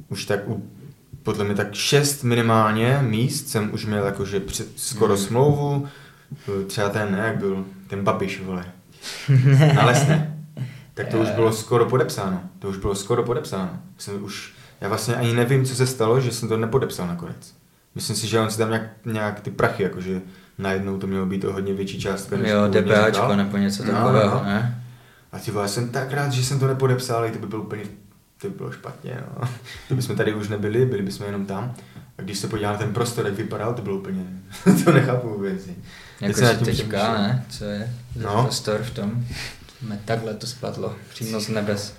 [0.10, 0.70] Už tak u,
[1.24, 5.24] podle mě tak 6 minimálně míst jsem už měl jakože před, skoro Hmm.
[5.26, 5.88] smlouvu.
[6.68, 8.66] Třeba ten, ne, jak byl, ten Babiš, vole.
[9.76, 10.46] Na lesné.
[10.94, 12.42] Tak to už bylo skoro podepsáno.
[12.60, 13.80] To už bylo skoro podepsáno.
[13.98, 17.54] Jsem už, já vlastně ani nevím, co se stalo, že jsem to nepodepsal nakonec.
[17.96, 20.22] Myslím si, že on si tam nějak, nějak ty prachy, jakože
[20.58, 22.72] najednou to mělo být o hodně větší částka, než Jo,
[23.08, 23.36] říkal.
[23.38, 24.44] nebo něco No, takového, no.
[24.46, 24.84] ne?
[25.32, 27.84] A ty vole, jsem tak rád, že jsem to nepodepsal, i to by bylo úplně,
[28.42, 29.48] to by bylo špatně, no.
[29.88, 31.74] To bychom tady už nebyli, byli bychom jenom tam.
[32.18, 34.24] A když se podíval na ten prostor, jak vypadal, to bylo úplně,
[34.86, 35.64] to nechápu vůbec.
[35.66, 35.76] Teď
[36.22, 37.28] Jako se nad že tím teďka, přemýšlím.
[37.28, 37.46] ne?
[37.50, 38.44] Co je No.
[38.44, 39.26] prostor v tom?
[39.80, 41.94] Jsme takhle to spadlo, přímo z nebes.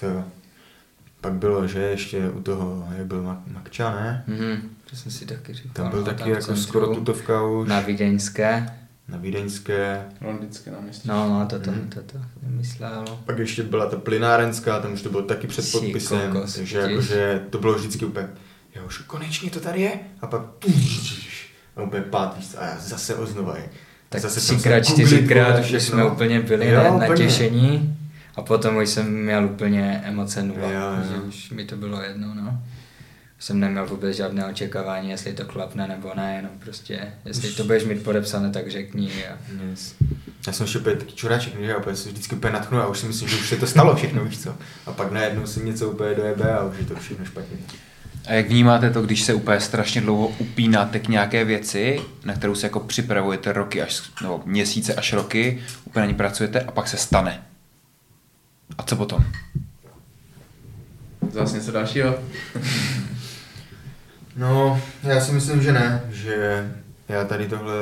[0.00, 0.24] To jo.
[1.20, 4.24] Pak bylo, že ještě u toho, jak byl Mak- Makča, ne?
[4.26, 5.72] Mhm, to jsem si taky říkal.
[5.72, 7.68] Tam byl no, taky jako centru, skoro tutovka už.
[7.68, 8.66] Na Vídeňské.
[9.08, 10.04] na Vídeňské.
[10.20, 11.08] Londýnské náměstí.
[11.08, 11.90] No, no, toto, Mhm.
[11.94, 13.04] toto vymyslel.
[13.26, 16.90] Pak ještě byla ta plynárenská, tam už to bylo taky před podpisem, kokos, takže vidíš?
[16.92, 18.28] jakože to bylo vždycky úplně,
[18.76, 20.42] jo, už konečně to tady je, a pak
[21.76, 23.60] a úplně pát víc, a já zase oznovaj.
[24.08, 27.08] Tak zase třikrát, čtyřikrát už jsme úplně byli Jo, na, úplně.
[27.08, 27.96] natěšení.
[28.40, 31.04] A potom už jsem měl úplně emoce nula, Jo, jo.
[31.10, 32.62] že už mi to bylo jedno, no.
[33.38, 37.64] Už jsem neměl vůbec žádné očekávání, jestli to klapne nebo ne, jenom prostě, jestli to
[37.64, 39.10] budeš mít podepsané, tak řekni.
[39.26, 39.36] A...
[39.70, 39.94] Yes.
[40.46, 43.06] Já jsem ještě úplně taky čuráček, že já se vždycky úplně natchnu a už si
[43.06, 44.54] myslím, že už se to stalo všechno, víš co.
[44.86, 47.56] A pak najednou si něco úplně dojebe a už je to všechno špatně.
[48.26, 52.54] A jak vnímáte to, když se úplně strašně dlouho upínáte k nějaké věci, na kterou
[52.54, 56.88] se jako připravujete roky až, nebo měsíce až roky, úplně na ní pracujete a pak
[56.88, 57.42] se stane.
[58.80, 59.24] A co potom?
[61.32, 62.14] Zase něco dalšího?
[64.36, 66.68] No, já si myslím, že ne, že
[67.08, 67.74] já tady tohle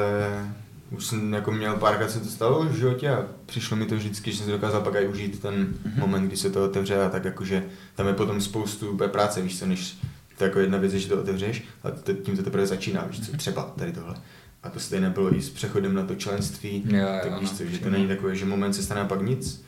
[0.91, 4.31] už jsem jako měl párkrát se to stalo v životě a přišlo mi to vždycky,
[4.33, 6.01] že jsem si dokázal pak i užít ten mm-hmm.
[6.01, 9.67] moment, kdy se to otevře a tak jakože tam je potom spoustu práce, víš co,
[9.67, 9.99] než
[10.39, 13.37] to jako jedna věc, že to otevřeš a to, tím to teprve začíná, víš co,
[13.37, 14.15] třeba tady tohle.
[14.63, 17.57] A to stejné bylo i s přechodem na to členství, Jo, jo, tak víš no,
[17.57, 19.68] co, že to není takové, že moment se stane a pak nic.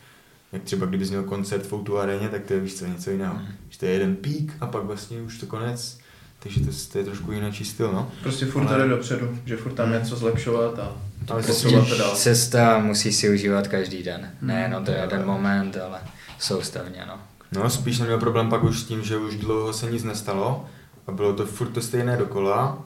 [0.53, 3.35] Jak třeba kdybys měl koncert v Outu aréně, tak to je víš co, něco jiného.
[3.35, 3.47] Mhm.
[3.69, 5.99] Že to je jeden pík a pak vlastně už to konec.
[6.39, 8.11] Takže to, to je trošku jiný styl, no.
[8.23, 10.93] Prostě furt to Ale- jde dopředu, že furt tam něco zlepšovat a
[11.29, 12.15] Ale prostě to dál.
[12.17, 14.31] Cesta musí si užívat každý den.
[14.43, 15.01] Nejenom ten Mm.
[15.01, 15.99] jeden moment, ale
[16.39, 17.19] soustavně, no.
[17.53, 20.67] No, spíš jsem měl problém pak už s tím, že už dlouho se nic nestalo
[21.07, 22.83] a bylo to furt to stejné dokola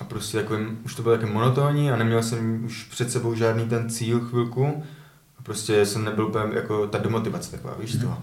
[0.00, 3.68] a prostě takovým, už to bylo také monotónní a neměl jsem už před sebou žádný
[3.68, 4.82] ten cíl chvilku
[5.42, 8.18] prostě jsem nebyl úplně jako ta demotivace taková, víš toho.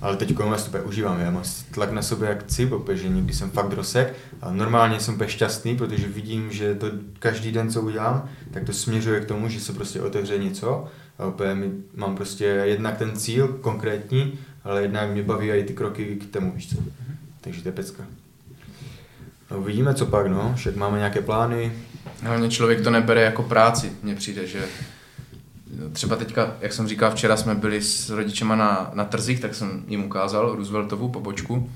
[0.00, 3.08] Ale teď si to úplně užívám, já mám tlak na sobě jak cip, opět, že
[3.08, 6.86] někdy jsem fakt rozsek, ale normálně jsem úplně šťastný, protože vidím, že to
[7.18, 10.88] každý den, co udělám, tak to směřuje k tomu, že se prostě otevře něco
[11.18, 16.16] a mi, mám prostě jednak ten cíl konkrétní, ale jednak mě baví i ty kroky
[16.16, 16.76] k tomu, víš co.
[17.40, 18.02] Takže to je pecka.
[19.50, 20.52] No, co pak, no.
[20.56, 21.72] Však máme nějaké plány.
[22.22, 24.64] Hlavně člověk to nebere jako práci, mně přijde, že
[25.92, 29.84] třeba teďka, jak jsem říkal, včera jsme byli s rodičema na, na trzích, tak jsem
[29.88, 31.70] jim ukázal Rooseveltovu pobočku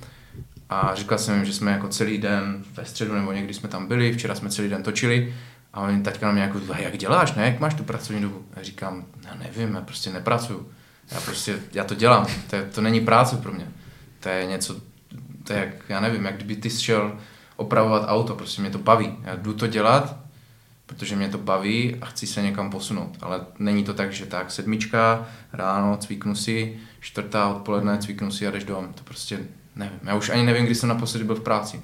[0.71, 3.87] a říkal jsem jim, že jsme jako celý den ve středu nebo někdy jsme tam
[3.87, 5.35] byli, včera jsme celý den točili
[5.73, 8.45] a oni teďka na mě jako, "A jak děláš, ne, jak máš tu pracovní dobu?
[8.57, 10.69] A říkám, já nevím, já prostě nepracuju.
[11.13, 13.69] Já prostě, já to dělám, to, je, to není práce pro mě.
[14.21, 14.77] To je něco,
[15.45, 17.19] to je jak, já nevím, jak kdyby ty šel
[17.57, 19.17] opravovat auto, prostě mě to baví.
[19.23, 20.17] Já jdu to dělat,
[20.95, 23.17] protože mě to baví a chci se někam posunout.
[23.21, 28.51] Ale není to tak, že tak sedmička, ráno cvíknu si, čtvrtá odpoledne cvíknu si a
[28.51, 28.89] jdeš domů.
[28.95, 29.39] To prostě
[29.77, 29.99] nevím.
[30.05, 31.81] Já už ani nevím, kdy jsem naposledy byl v práci.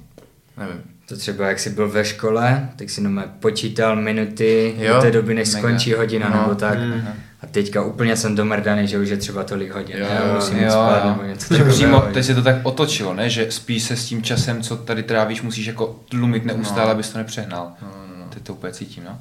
[0.56, 0.82] Nevím.
[1.08, 5.10] To třeba, jak jsi byl ve škole, tak si jenom počítal minuty Jo, do té
[5.10, 5.58] doby, než mega.
[5.68, 6.78] skončí hodina No, nebo tak.
[6.78, 7.02] mm.
[7.42, 9.96] A teďka úplně jsem domrdaný, že už je třeba tolik hodin.
[9.98, 11.10] Jo, já musím jo, spát jo.
[11.10, 12.00] nebo něco Takže takového.
[12.00, 13.30] přímo, teď se to tak otočilo, ne?
[13.30, 16.90] Že spíš se s tím časem, co tady trávíš, musíš jako tlumit neustále, No.
[16.92, 17.72] abys to nepřehnal.
[17.82, 17.99] No, no, no.
[18.34, 19.18] Teď to úplně cítím, no.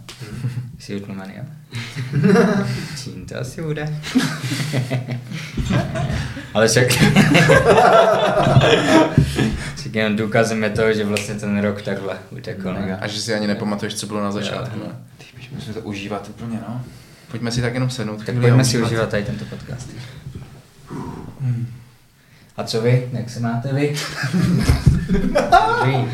[0.80, 1.43] Jsi utlumený, jo?
[3.03, 3.99] Čím to asi bude?
[6.53, 6.88] Ale však...
[9.76, 12.74] však jenom důkazem je to, že vlastně ten rok takhle utekl.
[12.74, 12.97] Ne?
[12.97, 14.80] A že si ani nepamatuješ, co bylo na začátku.
[14.80, 14.86] Jo.
[14.88, 14.95] Ne?
[15.18, 16.82] Teď musíme to užívat úplně, no.
[17.32, 18.26] Pojďme si tak jenom sednout.
[18.26, 18.88] Tak pojďme si užívat.
[18.88, 19.89] užívat tady tento podcast.
[22.57, 23.10] A co vy?
[23.14, 23.95] Jak se máte vy?
[25.86, 26.12] vy?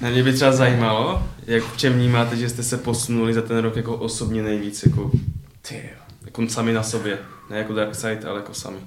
[0.00, 3.58] Na mě by třeba zajímalo, jak v čem vnímáte, že jste se posunuli za ten
[3.58, 5.10] rok jako osobně nejvíc, jako,
[5.68, 5.90] Ty
[6.24, 7.18] jako sami na sobě.
[7.50, 8.78] Ne jako Dark Side, ale jako sami.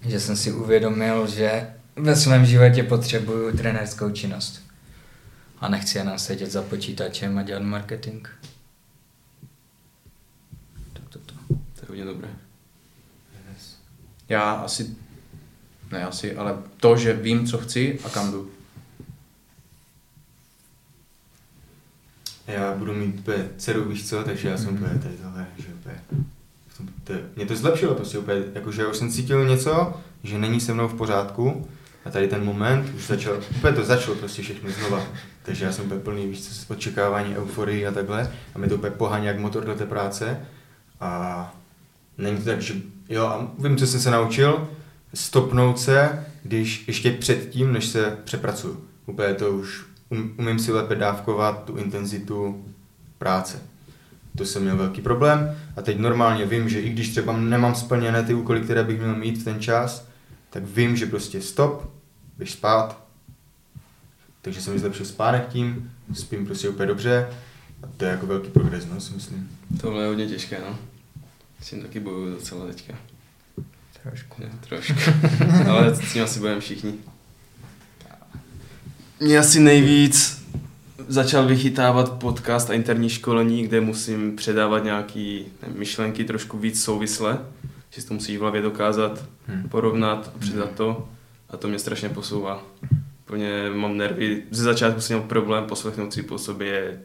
[0.00, 4.62] Že jsem si uvědomil, že ve svém životě potřebuju trenérskou činnost.
[5.60, 8.28] A nechci jenom sedět za počítačem a dělat marketing.
[10.92, 11.34] To, to, to.
[11.48, 12.28] To je hodně dobré.
[14.28, 14.96] Já asi,
[15.92, 18.50] ne asi, ale to, že vím, co chci a kam jdu.
[22.46, 24.76] Já budu mít úplně dceru, víš co, takže já jsem Mhm.
[24.76, 25.96] úplně tady tohle, že úplně...
[27.04, 30.74] To, mě to zlepšilo prostě úplně, jakože já už jsem cítil něco, že není se
[30.74, 31.68] mnou v pořádku
[32.04, 35.02] a tady ten moment už začal, úplně to začalo prostě všechno znova.
[35.42, 38.74] Takže já jsem úplně plný, víš co, z očekávání, euforii a takhle a mi to
[38.74, 40.40] úplně pohání jak motor do té práce
[41.00, 41.54] a
[42.18, 42.74] není to tak, že
[43.08, 44.68] jo, a vím, co jsem se naučil,
[45.16, 48.84] stopnout se, když ještě předtím, než se přepracuju.
[49.06, 52.64] Úplně to už um, umím si lépe dávkovat tu intenzitu
[53.18, 53.62] práce.
[54.36, 58.22] To jsem měl velký problém a teď normálně vím, že i když třeba nemám splněné
[58.22, 60.08] ty úkoly, které bych měl mít v ten čas,
[60.50, 61.90] tak vím, že prostě stop,
[62.38, 63.06] běž spát.
[64.42, 67.28] Takže jsem zlepšil spánek tím, spím prostě úplně dobře
[67.82, 69.50] a to je jako velký progres, no, si myslím.
[69.80, 70.78] Tohle je hodně těžké, no.
[71.60, 72.94] S tím taky bojuju docela teďka.
[74.08, 74.42] Trošku.
[74.42, 74.94] Ne, trošku.
[75.70, 76.94] Ale s tím asi budeme všichni.
[79.20, 80.44] Mě asi nejvíc
[81.08, 85.38] začal vychytávat podcast a interní školení, kde musím předávat nějaké
[85.74, 87.38] myšlenky trošku víc souvisle,
[87.90, 89.68] že si to musíš v hlavě dokázat Hm.
[89.68, 91.08] porovnat a předat to
[91.50, 92.62] a to mě strašně posouvá.
[93.24, 94.42] Úplně mám nervy.
[94.50, 97.00] Ze začátku jsem měl problém poslechnout si po sobě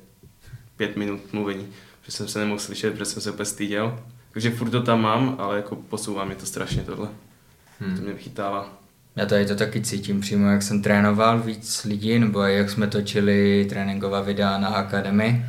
[0.77, 1.67] pět minut mluvení,
[2.05, 3.99] že jsem se nemohl slyšet, protože jsem se úplně styděl.
[4.31, 7.07] Takže furt to tam mám, ale jako posouvá mě to strašně tohle.
[7.79, 8.03] To Hm.
[8.03, 8.81] mě vychytává.
[9.15, 13.65] Já tady to taky cítím přímo, jak jsem trénoval víc lidí, nebo jak jsme točili
[13.69, 15.45] tréninková videa na akademii,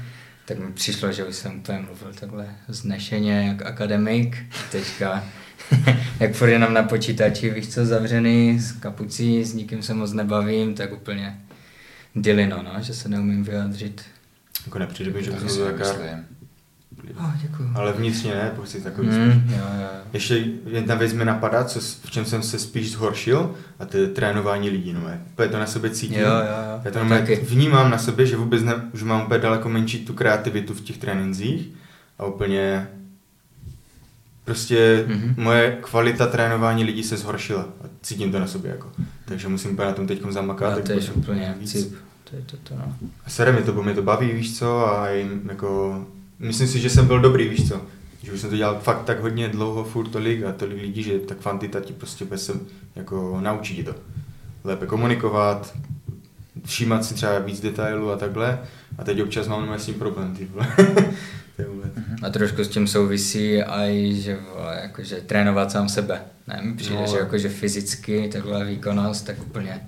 [0.46, 4.38] tak mi přišlo, že už jsem úplně mluvil takhle znešeně jak akademik.
[4.70, 5.24] Teďka
[6.20, 10.74] jak furt jenom na počítači, víš co, zavřený, s kapucí, s nikým se moc nebavím,
[10.74, 11.40] tak úplně
[12.14, 14.02] dilino, no, že se neumím vyjádřit.
[14.66, 15.48] Jako nepřijde že to.
[17.18, 17.76] Oh.
[17.76, 19.44] Ale vnitřně ne, prostě takový Mm, mm.
[19.52, 19.86] jo, jo.
[20.12, 24.06] Ještě jedna věc mi napadá, co, v čem jsem se spíš zhoršil, a to je
[24.06, 24.92] trénování lidí.
[24.92, 25.00] No,
[25.32, 26.18] úplně to na sobě cítím.
[26.20, 26.80] Jo, jo, jo.
[26.84, 27.36] Já to normálně Taky.
[27.46, 30.98] vnímám na sobě, že vůbec ne, že mám úplně daleko menší tu kreativitu v těch
[30.98, 31.68] trénincích
[32.18, 32.88] a úplně
[34.44, 35.18] prostě Mhm.
[35.20, 35.42] mm-hmm.
[35.42, 38.92] moje kvalita trénování lidí se zhoršila a cítím to na sobě jako.
[39.24, 40.70] Takže musím úplně na tom teď zamakat.
[40.70, 41.72] No, tak to je úplně víc.
[41.72, 41.94] cip.
[42.30, 42.96] To je to, to no.
[43.26, 46.04] A sere mi to, bo mě to baví, víš co, a jim jako,
[46.42, 47.80] myslím si, že jsem byl dobrý, víš co.
[48.22, 51.18] Že už jsem to dělal fakt tak hodně dlouho, furt tolik a tolik lidí, že
[51.18, 52.60] ta kvantita ti prostě bez sem,
[52.96, 53.94] jako naučí ti to.
[54.64, 55.74] Lépe komunikovat,
[56.64, 58.58] všímat si třeba víc detailů a takhle.
[58.98, 60.68] A teď občas mám s tím problém, ty vole.
[61.68, 61.92] vůbec.
[62.22, 66.22] A trošku s tím souvisí i, že vole, jakože trénovat sám sebe.
[66.46, 67.06] Ne, mi přijde, No.
[67.06, 69.80] že jakože fyzicky takhle výkonnost, tak úplně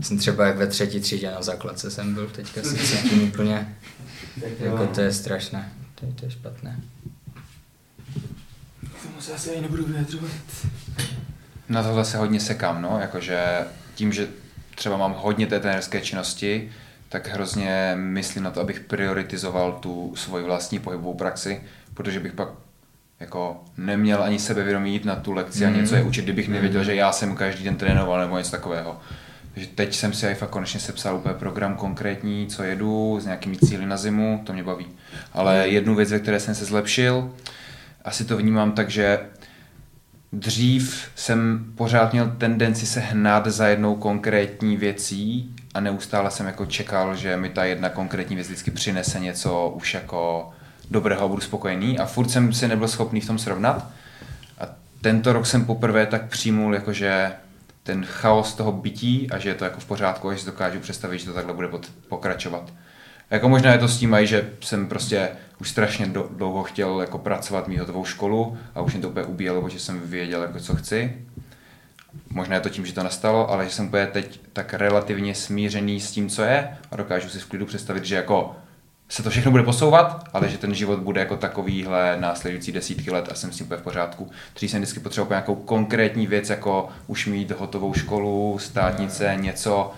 [0.00, 3.76] jsem třeba jak ve třetí třídě na základce jsem byl, teďka se cítím úplně,
[4.60, 6.80] jako to je strašné, to je, to je špatné.
[8.98, 10.30] K tomu se asi ani nebudu vyjadřovat.
[11.68, 13.44] Na tohle se hodně sekám, no, jakože
[13.94, 14.28] tím, že
[14.74, 16.72] třeba mám hodně té trenérské činnosti,
[17.08, 21.62] tak hrozně myslím na to, abych prioritizoval tu svoji vlastní pohybovou praxi,
[21.94, 22.48] protože bych pak
[23.20, 25.80] jako neměl ani sebevědomí jít na tu lekci a Mhm.
[25.80, 29.00] něco je učit, kdybych nevěděl, že já jsem každý den trénoval nebo něco takového.
[29.54, 33.86] Takže teď jsem si fakt konečně sepsal úplně program konkrétní, co jedu, s nějakými cíly
[33.86, 34.86] na zimu, to mě baví.
[35.32, 37.34] Ale jednu věc, ve které jsem se zlepšil,
[38.04, 39.18] asi to vnímám tak, že
[40.32, 46.66] dřív jsem pořád měl tendenci se hnát za jednou konkrétní věcí a neustále jsem jako
[46.66, 50.50] čekal, že mi ta jedna konkrétní věc vždycky přinese něco už jako
[50.90, 53.90] dobrého a budu spokojený a furt jsem si nebyl schopný v tom srovnat.
[54.58, 54.64] A
[55.00, 57.32] tento rok jsem poprvé tak přijmul, jakože
[57.90, 60.80] ten chaos toho bytí a že je to jako v pořádku, a že si dokážu
[60.80, 61.68] představit, že to takhle bude
[62.08, 62.72] pokračovat.
[63.30, 65.28] A jako možná je to s tím že jsem prostě
[65.60, 69.68] už strašně dlouho chtěl jako pracovat, mít hotovou školu a už mě to úplně ubíjelo,
[69.68, 71.26] že jsem věděl, jako co chci.
[72.30, 76.00] Možná je to tím, že to nastalo, ale že jsem úplně teď tak relativně smířený
[76.00, 78.56] s tím, co je a dokážu si v klidu představit, že jako
[79.10, 83.28] se to všechno bude posouvat, ale že ten život bude jako takovýhle následující desítky let
[83.32, 84.30] a jsem s tím v pořádku.
[84.54, 89.92] Dřív jsem vždycky potřeboval nějakou konkrétní věc, jako už mít hotovou školu, státnice, něco.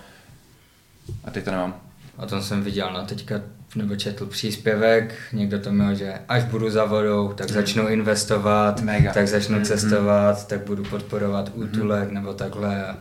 [1.25, 1.75] A teď to nemám.
[2.17, 3.41] O tom jsem viděl, no teďka
[3.77, 9.13] nebo četl příspěvek, někdo to měl, že až budu za vodou, tak začnu investovat, Mega.
[9.13, 9.65] tak začnu Mhm.
[9.65, 12.95] cestovat, tak budu podporovat útulek nebo takhle.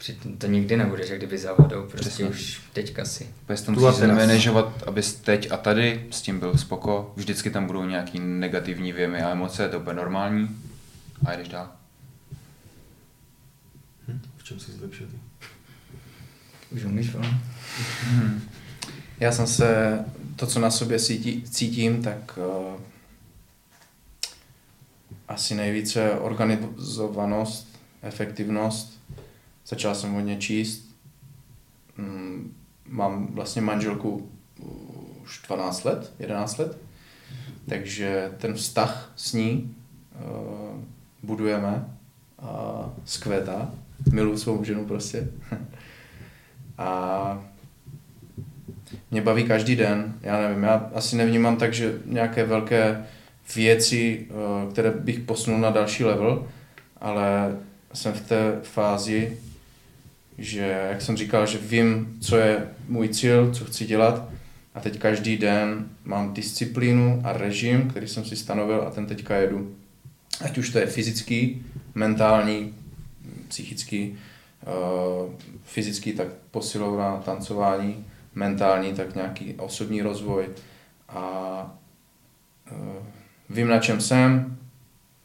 [0.00, 2.26] Přitom to nikdy nebude, že kdyby za vodou, prostě Přesně.
[2.26, 3.34] už teďka si.
[3.48, 7.12] Bez Tu a musíš manažovat, abys teď a tady s tím byl spoko.
[7.16, 10.48] Vždycky tam budou nějaký negativní věmy a emoce, to je úplně normální.
[11.26, 11.68] A jdeš dál.
[14.08, 14.20] Hm?
[14.36, 15.16] V čem jsi zlepšil ty?
[16.70, 17.28] Už umíš, vole?
[19.20, 19.98] Já jsem se,
[20.36, 22.80] to, co na sobě cítí, cítím, tak uh,
[25.28, 27.68] asi nejvíce organizovanost,
[28.02, 28.99] efektivnost.
[29.66, 30.96] Začal jsem hodně číst.
[31.96, 32.54] Mm,
[32.86, 34.30] mám vlastně manželku
[35.22, 36.78] už 12 let, 11 let,
[37.68, 39.76] takže ten vztah s ní
[40.14, 40.80] uh,
[41.22, 41.96] budujeme
[42.38, 43.70] a skvětá.
[44.12, 45.28] Miluji svou ženu prostě.
[46.78, 47.44] a
[49.10, 50.14] mě baví každý den.
[50.22, 53.06] Já nevím, já asi nevnímám tak, že nějaké velké
[53.54, 56.46] věci, eh, které bych posunul na další level,
[57.00, 57.56] ale
[57.92, 59.38] jsem v té fázi,
[60.40, 64.28] že, jak jsem říkal, že vím, co je můj cíl, co chci dělat
[64.74, 69.36] a teď každý den mám disciplínu a režim, který jsem si stanovil a ten teďka
[69.36, 69.74] jedu.
[70.40, 72.74] Ať už to je fyzický, mentální,
[73.48, 74.18] psychický,
[74.62, 80.48] eh, fyzický, tak posilovna, tancování, mentální, tak nějaký osobní rozvoj
[81.08, 81.78] a
[82.72, 83.04] uh,
[83.50, 84.58] vím, na čem jsem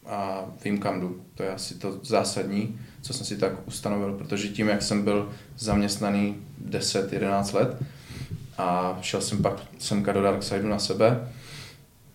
[0.05, 1.22] a vím, kam jdu.
[1.36, 5.30] To je asi to zásadní, co jsem si tak ustanovil, protože tím, jak jsem byl
[5.58, 6.36] zaměstnaný
[6.70, 7.78] 10-11 let
[8.58, 11.28] a šel jsem pak semka do Darksideu na sebe,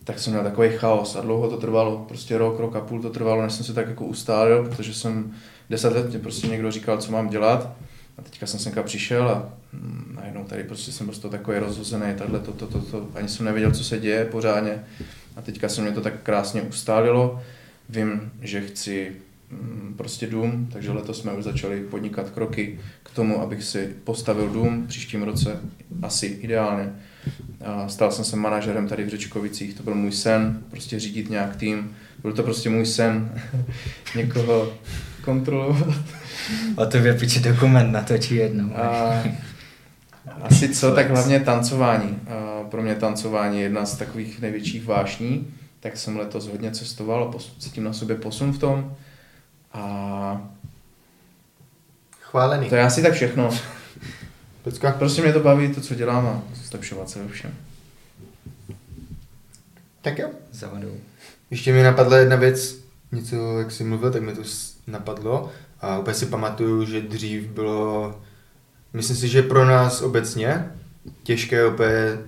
[0.05, 3.11] tak jsem měl takový chaos a dlouho to trvalo, prostě rok, rok a půl to
[3.11, 5.33] trvalo, než jsem se tak jako ustálil, protože jsem
[5.71, 7.73] 10 let mě prostě někdo říkal, co mám dělat
[8.19, 12.41] a teďka jsem semka přišel a mm, najednou tady prostě jsem prostě takový rozhozený, tahle
[12.41, 14.85] to, to, to, to, ani jsem nevěděl, co se děje pořádně.
[15.37, 17.43] A teďka se mě to tak krásně ustálilo.
[17.89, 19.17] Vím, že chci
[19.97, 24.87] prostě dům, takže letos jsme už začali podnikat kroky k tomu, abych si postavil dům
[24.87, 25.61] příštím roce,
[26.03, 26.93] asi ideálně.
[27.65, 31.57] A stal jsem se manažerem tady v Řečkovicích, to byl můj sen, prostě řídit nějak
[31.57, 33.33] tým, byl to prostě můj sen
[34.17, 34.73] někoho
[35.25, 35.95] kontrolovat.
[36.77, 38.77] O tobě piče dokument natočí jednou.
[38.77, 39.23] A
[40.43, 42.19] asi co, tak hlavně tancování.
[42.29, 45.47] A pro mě tancování je jedna z takových největších vášní,
[45.81, 48.97] tak jsem letos hodně cestoval a cítím na sobě posun v tom.
[49.73, 50.51] A
[52.21, 52.69] Chválený.
[52.69, 53.51] to je asi tak všechno.
[54.65, 54.93] Pecka.
[54.93, 57.55] Prostě mě to baví, to, co dělám a zlepšovat se ve všem.
[60.03, 60.29] Tak jo.
[60.53, 60.97] Zavadou.
[61.51, 62.77] Ještě mi napadla jedna věc,
[63.13, 64.43] něco, jak jsi mluvil, tak mi to
[64.87, 65.51] napadlo.
[65.81, 68.21] A úplně si pamatuju, že dřív bylo,
[68.93, 70.73] myslím si, že pro nás obecně
[71.23, 72.19] těžké úplně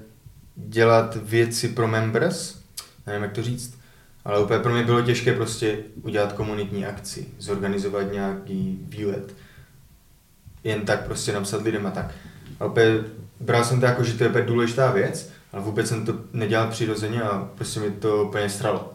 [0.56, 2.58] dělat věci pro members,
[3.06, 3.78] nevím jak to říct,
[4.24, 9.34] ale úplně pro mě bylo těžké prostě udělat komunitní akci, zorganizovat nějaký výlet.
[10.64, 12.10] Jen tak prostě napsat lidem a tak.
[12.60, 13.00] A úplně
[13.40, 16.68] bral jsem to jako, že to je úplně důležitá věc, ale vůbec jsem to nedělal
[16.68, 18.92] přirozeně a prostě mi to úplně stralo.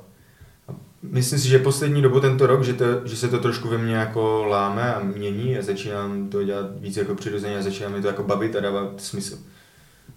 [0.67, 3.77] A myslím si, že poslední dobu tento rok, že, to, že se to trošku ve
[3.77, 8.01] mně jako láme a mění a začínám to dělat víc jako přirozeně a začíná mi
[8.01, 9.37] to jako bavit a dávat smysl.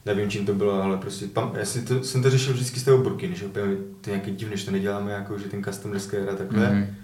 [0.07, 2.85] Nevím, čím to bylo, ale prostě pam, já si to, jsem to řešil vždycky z
[2.85, 3.65] toho burky, že úplně
[4.01, 6.67] to je nějaký divné, že to neděláme jako, že ten custom scale a takhle.
[6.67, 6.73] Mm-hmm.
[6.75, 6.95] Mhm.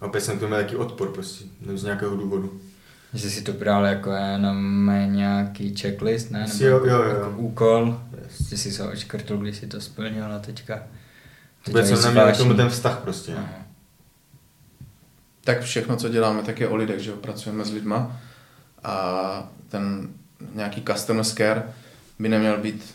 [0.00, 2.60] A opět jsem k tomu měl nějaký odpor prostě, nevím, z nějakého důvodu.
[3.14, 6.46] Že jsi to bral jako jenom nějaký checklist, ne?
[6.48, 7.14] Nebo Jo, jo, jo.
[7.14, 8.48] Jako úkol, Yes.
[8.48, 10.82] že jsi se očkrtl, když jsi to splnil a teďka...
[11.66, 13.34] Vůbec jsem neměl k tomu ten vztah prostě.
[13.34, 13.48] Aha.
[15.44, 18.20] Tak všechno, co děláme, tak je o lidech, že jo, pracujeme s lidma
[18.84, 20.08] a ten
[20.54, 21.62] nějaký customer care
[22.18, 22.94] by neměl být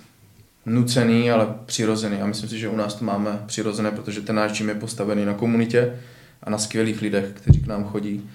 [0.66, 2.22] nucený, ale přirozený.
[2.22, 5.26] A myslím si, že u nás to máme přirozené, protože ten náš gym je postavený
[5.26, 6.00] na komunitě
[6.44, 8.30] a na skvělých lidech, kteří k nám chodí.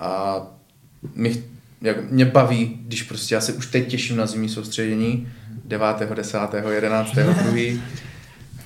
[0.00, 0.40] A
[1.14, 1.44] my,
[1.82, 5.28] jak mě baví, když prostě já se už teď těším na zimní soustředění
[5.64, 6.38] 9., 10.,
[6.70, 7.80] 11., 2.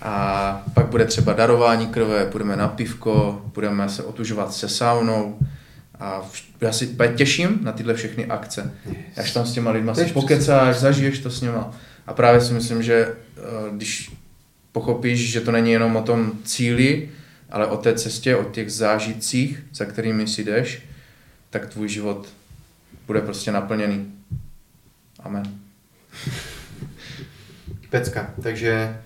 [0.03, 5.39] A pak bude třeba darování krve, půjdeme na pivko, budeme se otužovat se saunou.
[6.01, 6.23] A
[6.61, 8.75] já si těším na tyhle všechny akce.
[9.17, 11.71] Až tam s těma lidma si pokecáš, zažiješ to s něma.
[12.07, 13.41] A právě si myslím, že eh,
[13.73, 14.13] když
[14.73, 17.09] pochopíš, že to není jenom o tom cíli,
[17.51, 20.83] ale o té cestě, o těch zážitcích, za kterými si jdeš,
[21.51, 22.29] tak tvůj život
[23.07, 24.13] bude prostě naplněný.
[25.21, 25.43] Amen.
[27.91, 29.01] Pecka, takže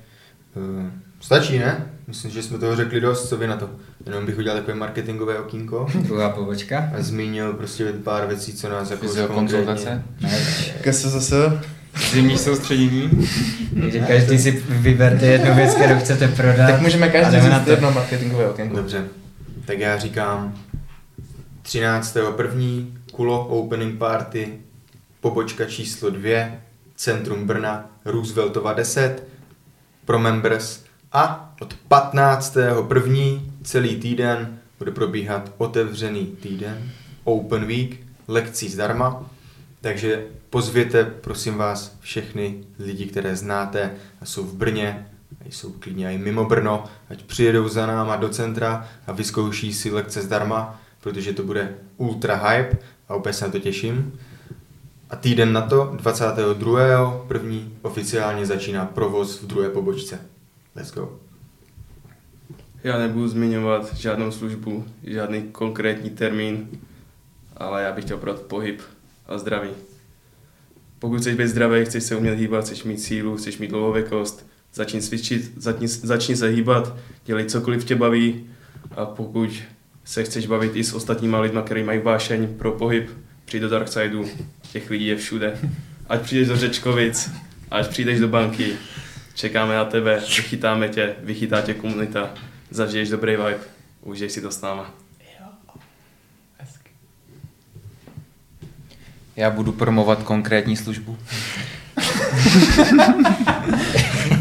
[0.55, 0.90] uh,
[1.20, 1.93] stačí, ne?
[2.07, 3.70] Myslím, že jsme toho řekli dost, co vy na to.
[4.07, 6.90] Jenom bych udělal takové marketingové okýnko Druhá pobočka.
[6.98, 9.09] a zmínil prostě pár věcí, co nás jako
[10.92, 11.61] se zase
[12.12, 13.11] zimní soustředění.
[13.80, 16.70] takže každý si vyberte jednu věc, kterou chcete prodat.
[16.70, 17.70] Tak můžeme každý říct to.
[17.70, 18.76] jedno marketingové okénko.
[18.76, 19.05] Dobře,
[19.64, 20.55] tak já říkám
[21.62, 22.86] 13.1.
[23.12, 24.48] Kulo Opening Party,
[25.20, 26.46] pobočka číslo 2,
[26.96, 29.22] centrum Brna, Rooseveltova 10,
[30.05, 30.80] pro members
[31.12, 33.40] a od 15.1.
[33.62, 36.90] celý týden bude probíhat otevřený týden,
[37.24, 37.96] Open Week,
[38.28, 39.30] lekcí zdarma,
[39.80, 45.06] takže pozvěte, prosím vás, všechny lidi, které znáte a jsou v Brně,
[45.40, 49.90] a jsou klidně i mimo Brno, ať přijedou za náma do centra a vyzkouší si
[49.90, 54.12] lekce zdarma, protože to bude ultra hype a opět se na to těším.
[55.10, 57.24] A týden na to, 22.
[57.28, 60.20] první, oficiálně začíná provoz v druhé pobočce.
[60.76, 61.24] Let's go.
[62.85, 66.68] Já nebudu zmiňovat žádnou službu, žádný konkrétní termín,
[67.57, 68.80] ale já bych chtěl prodat pohyb
[69.26, 69.70] a zdraví.
[70.99, 75.03] Pokud chceš být zdravý, chceš se umět hýbat, chceš mít sílu, chceš mít dlouhověkost, začni
[75.03, 78.47] cvičit, začni, začni se hýbat, dělej cokoliv tě baví
[78.97, 79.51] a pokud
[80.05, 83.11] se chceš bavit i s ostatníma lidma, kteří mají vášeň pro pohyb,
[83.45, 84.24] přijď do Darksideu,
[84.72, 85.59] těch lidí je všude.
[86.09, 87.30] Ať přijdeš do Řečkovic,
[87.70, 88.72] ať přijdeš do banky,
[89.35, 92.35] čekáme na tebe, vychytáme tě, vychytá tě komunita,
[92.75, 93.61] zažiješ dobrý vibe,
[94.03, 94.91] užij si to s náma.
[99.37, 101.18] Já budu promovat konkrétní službu.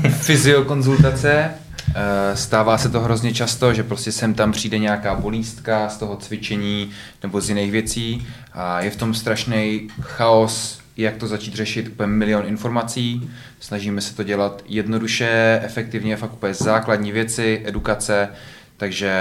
[0.22, 1.52] Fyziokonzultace.
[1.96, 6.16] Eh, Stává se to hrozně často, že prostě sem tam přijde nějaká bolístka z toho
[6.16, 6.92] cvičení
[7.24, 12.08] nebo z jiných věcí a je v tom strašný chaos, jak to začít řešit, úplně
[12.08, 13.32] milion informací.
[13.60, 18.30] Snažíme se to dělat jednoduše, efektivně, fakt úplně základní věci, edukace,
[18.78, 19.12] takže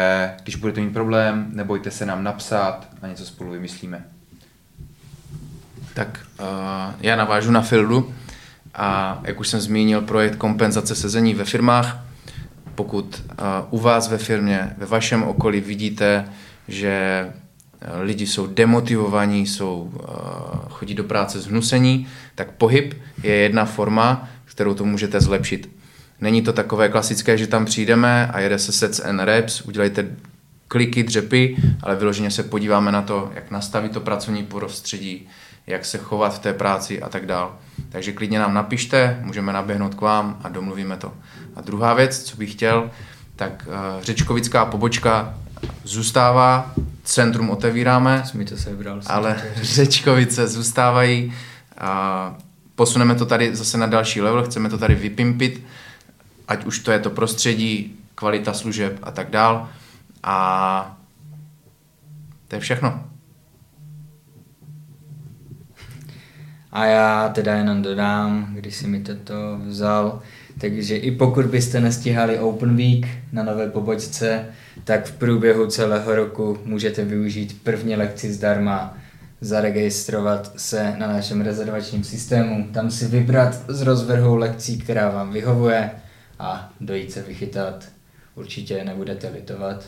[0.43, 4.05] když budete mít problém, nebojte se nám napsat a něco spolu vymyslíme.
[5.95, 6.47] Tak uh,
[7.01, 8.15] já navážu na Fildu
[8.75, 12.05] a jak už jsem zmínil, projekt kompenzace sezení ve firmách.
[12.75, 16.25] Pokud uh, u vás ve firmě, ve vašem okolí vidíte,
[16.69, 17.27] že
[18.01, 20.01] lidi jsou demotivovaní, jsou, uh,
[20.69, 25.71] chodí do práce zhnusení, tak pohyb je jedna forma, kterou to můžete zlepšit.
[26.21, 30.17] Není to takové klasické, že tam přijdeme a jede se sets and reps, udělejte
[30.69, 35.29] kliky, dřepy, ale vyloženě se podíváme na to, jak nastavit to pracovní prostředí,
[35.67, 37.59] jak se chovat v té práci a tak dál.
[37.89, 41.13] Takže klidně nám napište, můžeme naběhnout k vám a domluvíme to.
[41.57, 42.91] A druhá věc, co bych chtěl,
[43.37, 45.35] tak uh, řečkovická pobočka
[45.85, 49.03] zůstává, centrum otevíráme, to sebral.
[49.03, 51.33] jsem ale řečkovice zůstávají.
[51.79, 52.35] A
[52.75, 55.63] posuneme to tady zase na další level, chceme to tady vypimpit,
[56.49, 59.69] ať už to je to prostředí, kvalita služeb a tak dál.
[60.23, 60.99] A
[62.49, 63.05] to je všechno.
[66.73, 69.35] A já teda jenom dodám, když si mi toto
[69.67, 70.21] vzal,
[70.59, 74.47] takže i pokud byste nestihali Open Week na nové pobočce,
[74.85, 78.99] tak v průběhu celého roku můžete využít první lekci zdarma,
[79.41, 85.91] zaregistrovat se na našem rezervačním systému, tam si vybrat z rozvrhu lekcí, která vám vyhovuje
[86.39, 87.89] a dojít se vychytat.
[88.35, 89.85] Určitě nebudete litovat.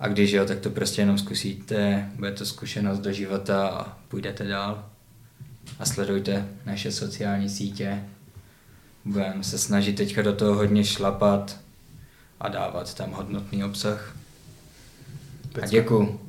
[0.00, 4.44] A když jo, tak to prostě jenom zkusíte, bude to zkušenost do života a půjdete
[4.44, 4.84] dál
[5.78, 8.04] a sledujte naše sociální sítě.
[9.04, 11.60] Budeme se snažit teďka do toho hodně šlapat
[12.40, 14.16] a dávat tam hodnotný obsah.
[15.62, 16.20] A děkuju.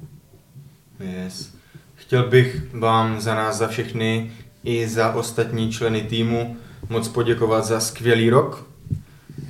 [0.99, 1.53] Yes.
[1.95, 4.31] Chtěl bych vám za nás, za všechny
[4.63, 6.57] i za ostatní členy týmu
[6.89, 8.67] moc poděkovat za skvělý rok,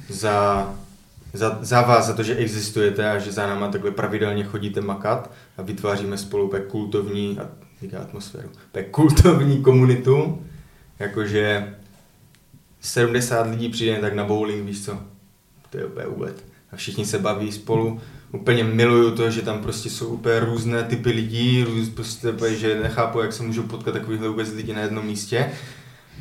[0.09, 0.69] za,
[1.33, 5.31] za, za vás, za to, že existujete a že za náma takhle pravidelně chodíte makat
[5.57, 7.49] a vytváříme spolu pek kultovní, a
[7.81, 10.45] říká atmosféru, pek kultovní komunitu,
[10.99, 11.75] jakože
[12.81, 14.99] 70 lidí přijde tak na bowling, víš co,
[15.69, 16.50] to je úplně úlet.
[16.71, 18.01] A všichni se baví spolu.
[18.31, 23.19] Úplně miluju to, že tam prostě jsou úplně různé typy lidí, růz, prostě že nechápu,
[23.19, 25.51] jak se můžou potkat takovýhle vůbec lidi na jednom místě.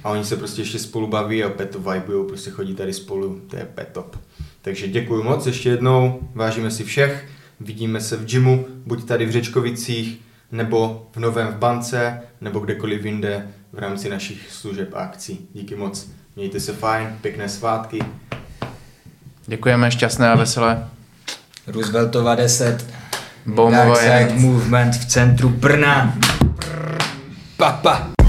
[0.04, 3.56] A oni se prostě ještě spolu baví a to vibujou, prostě chodí tady spolu, to
[3.56, 4.16] je úplně top.
[4.62, 7.28] Takže děkuji moc ještě jednou, vážíme si všech,
[7.60, 10.20] vidíme se v gymu, buď tady v Řečkovicích,
[10.52, 15.48] nebo v Novém v bance, nebo kdekoliv jinde v rámci našich služeb a akcí.
[15.52, 17.98] Díky moc, mějte se fajn, pěkné svátky,
[19.46, 20.88] Děkujeme, šťastné a veselé.
[21.66, 22.86] Rooseveltova 10.
[23.46, 24.42] Bombova Dark Side jedenáct.
[24.42, 26.14] Movement v centru Brna.
[27.56, 28.19] Papa.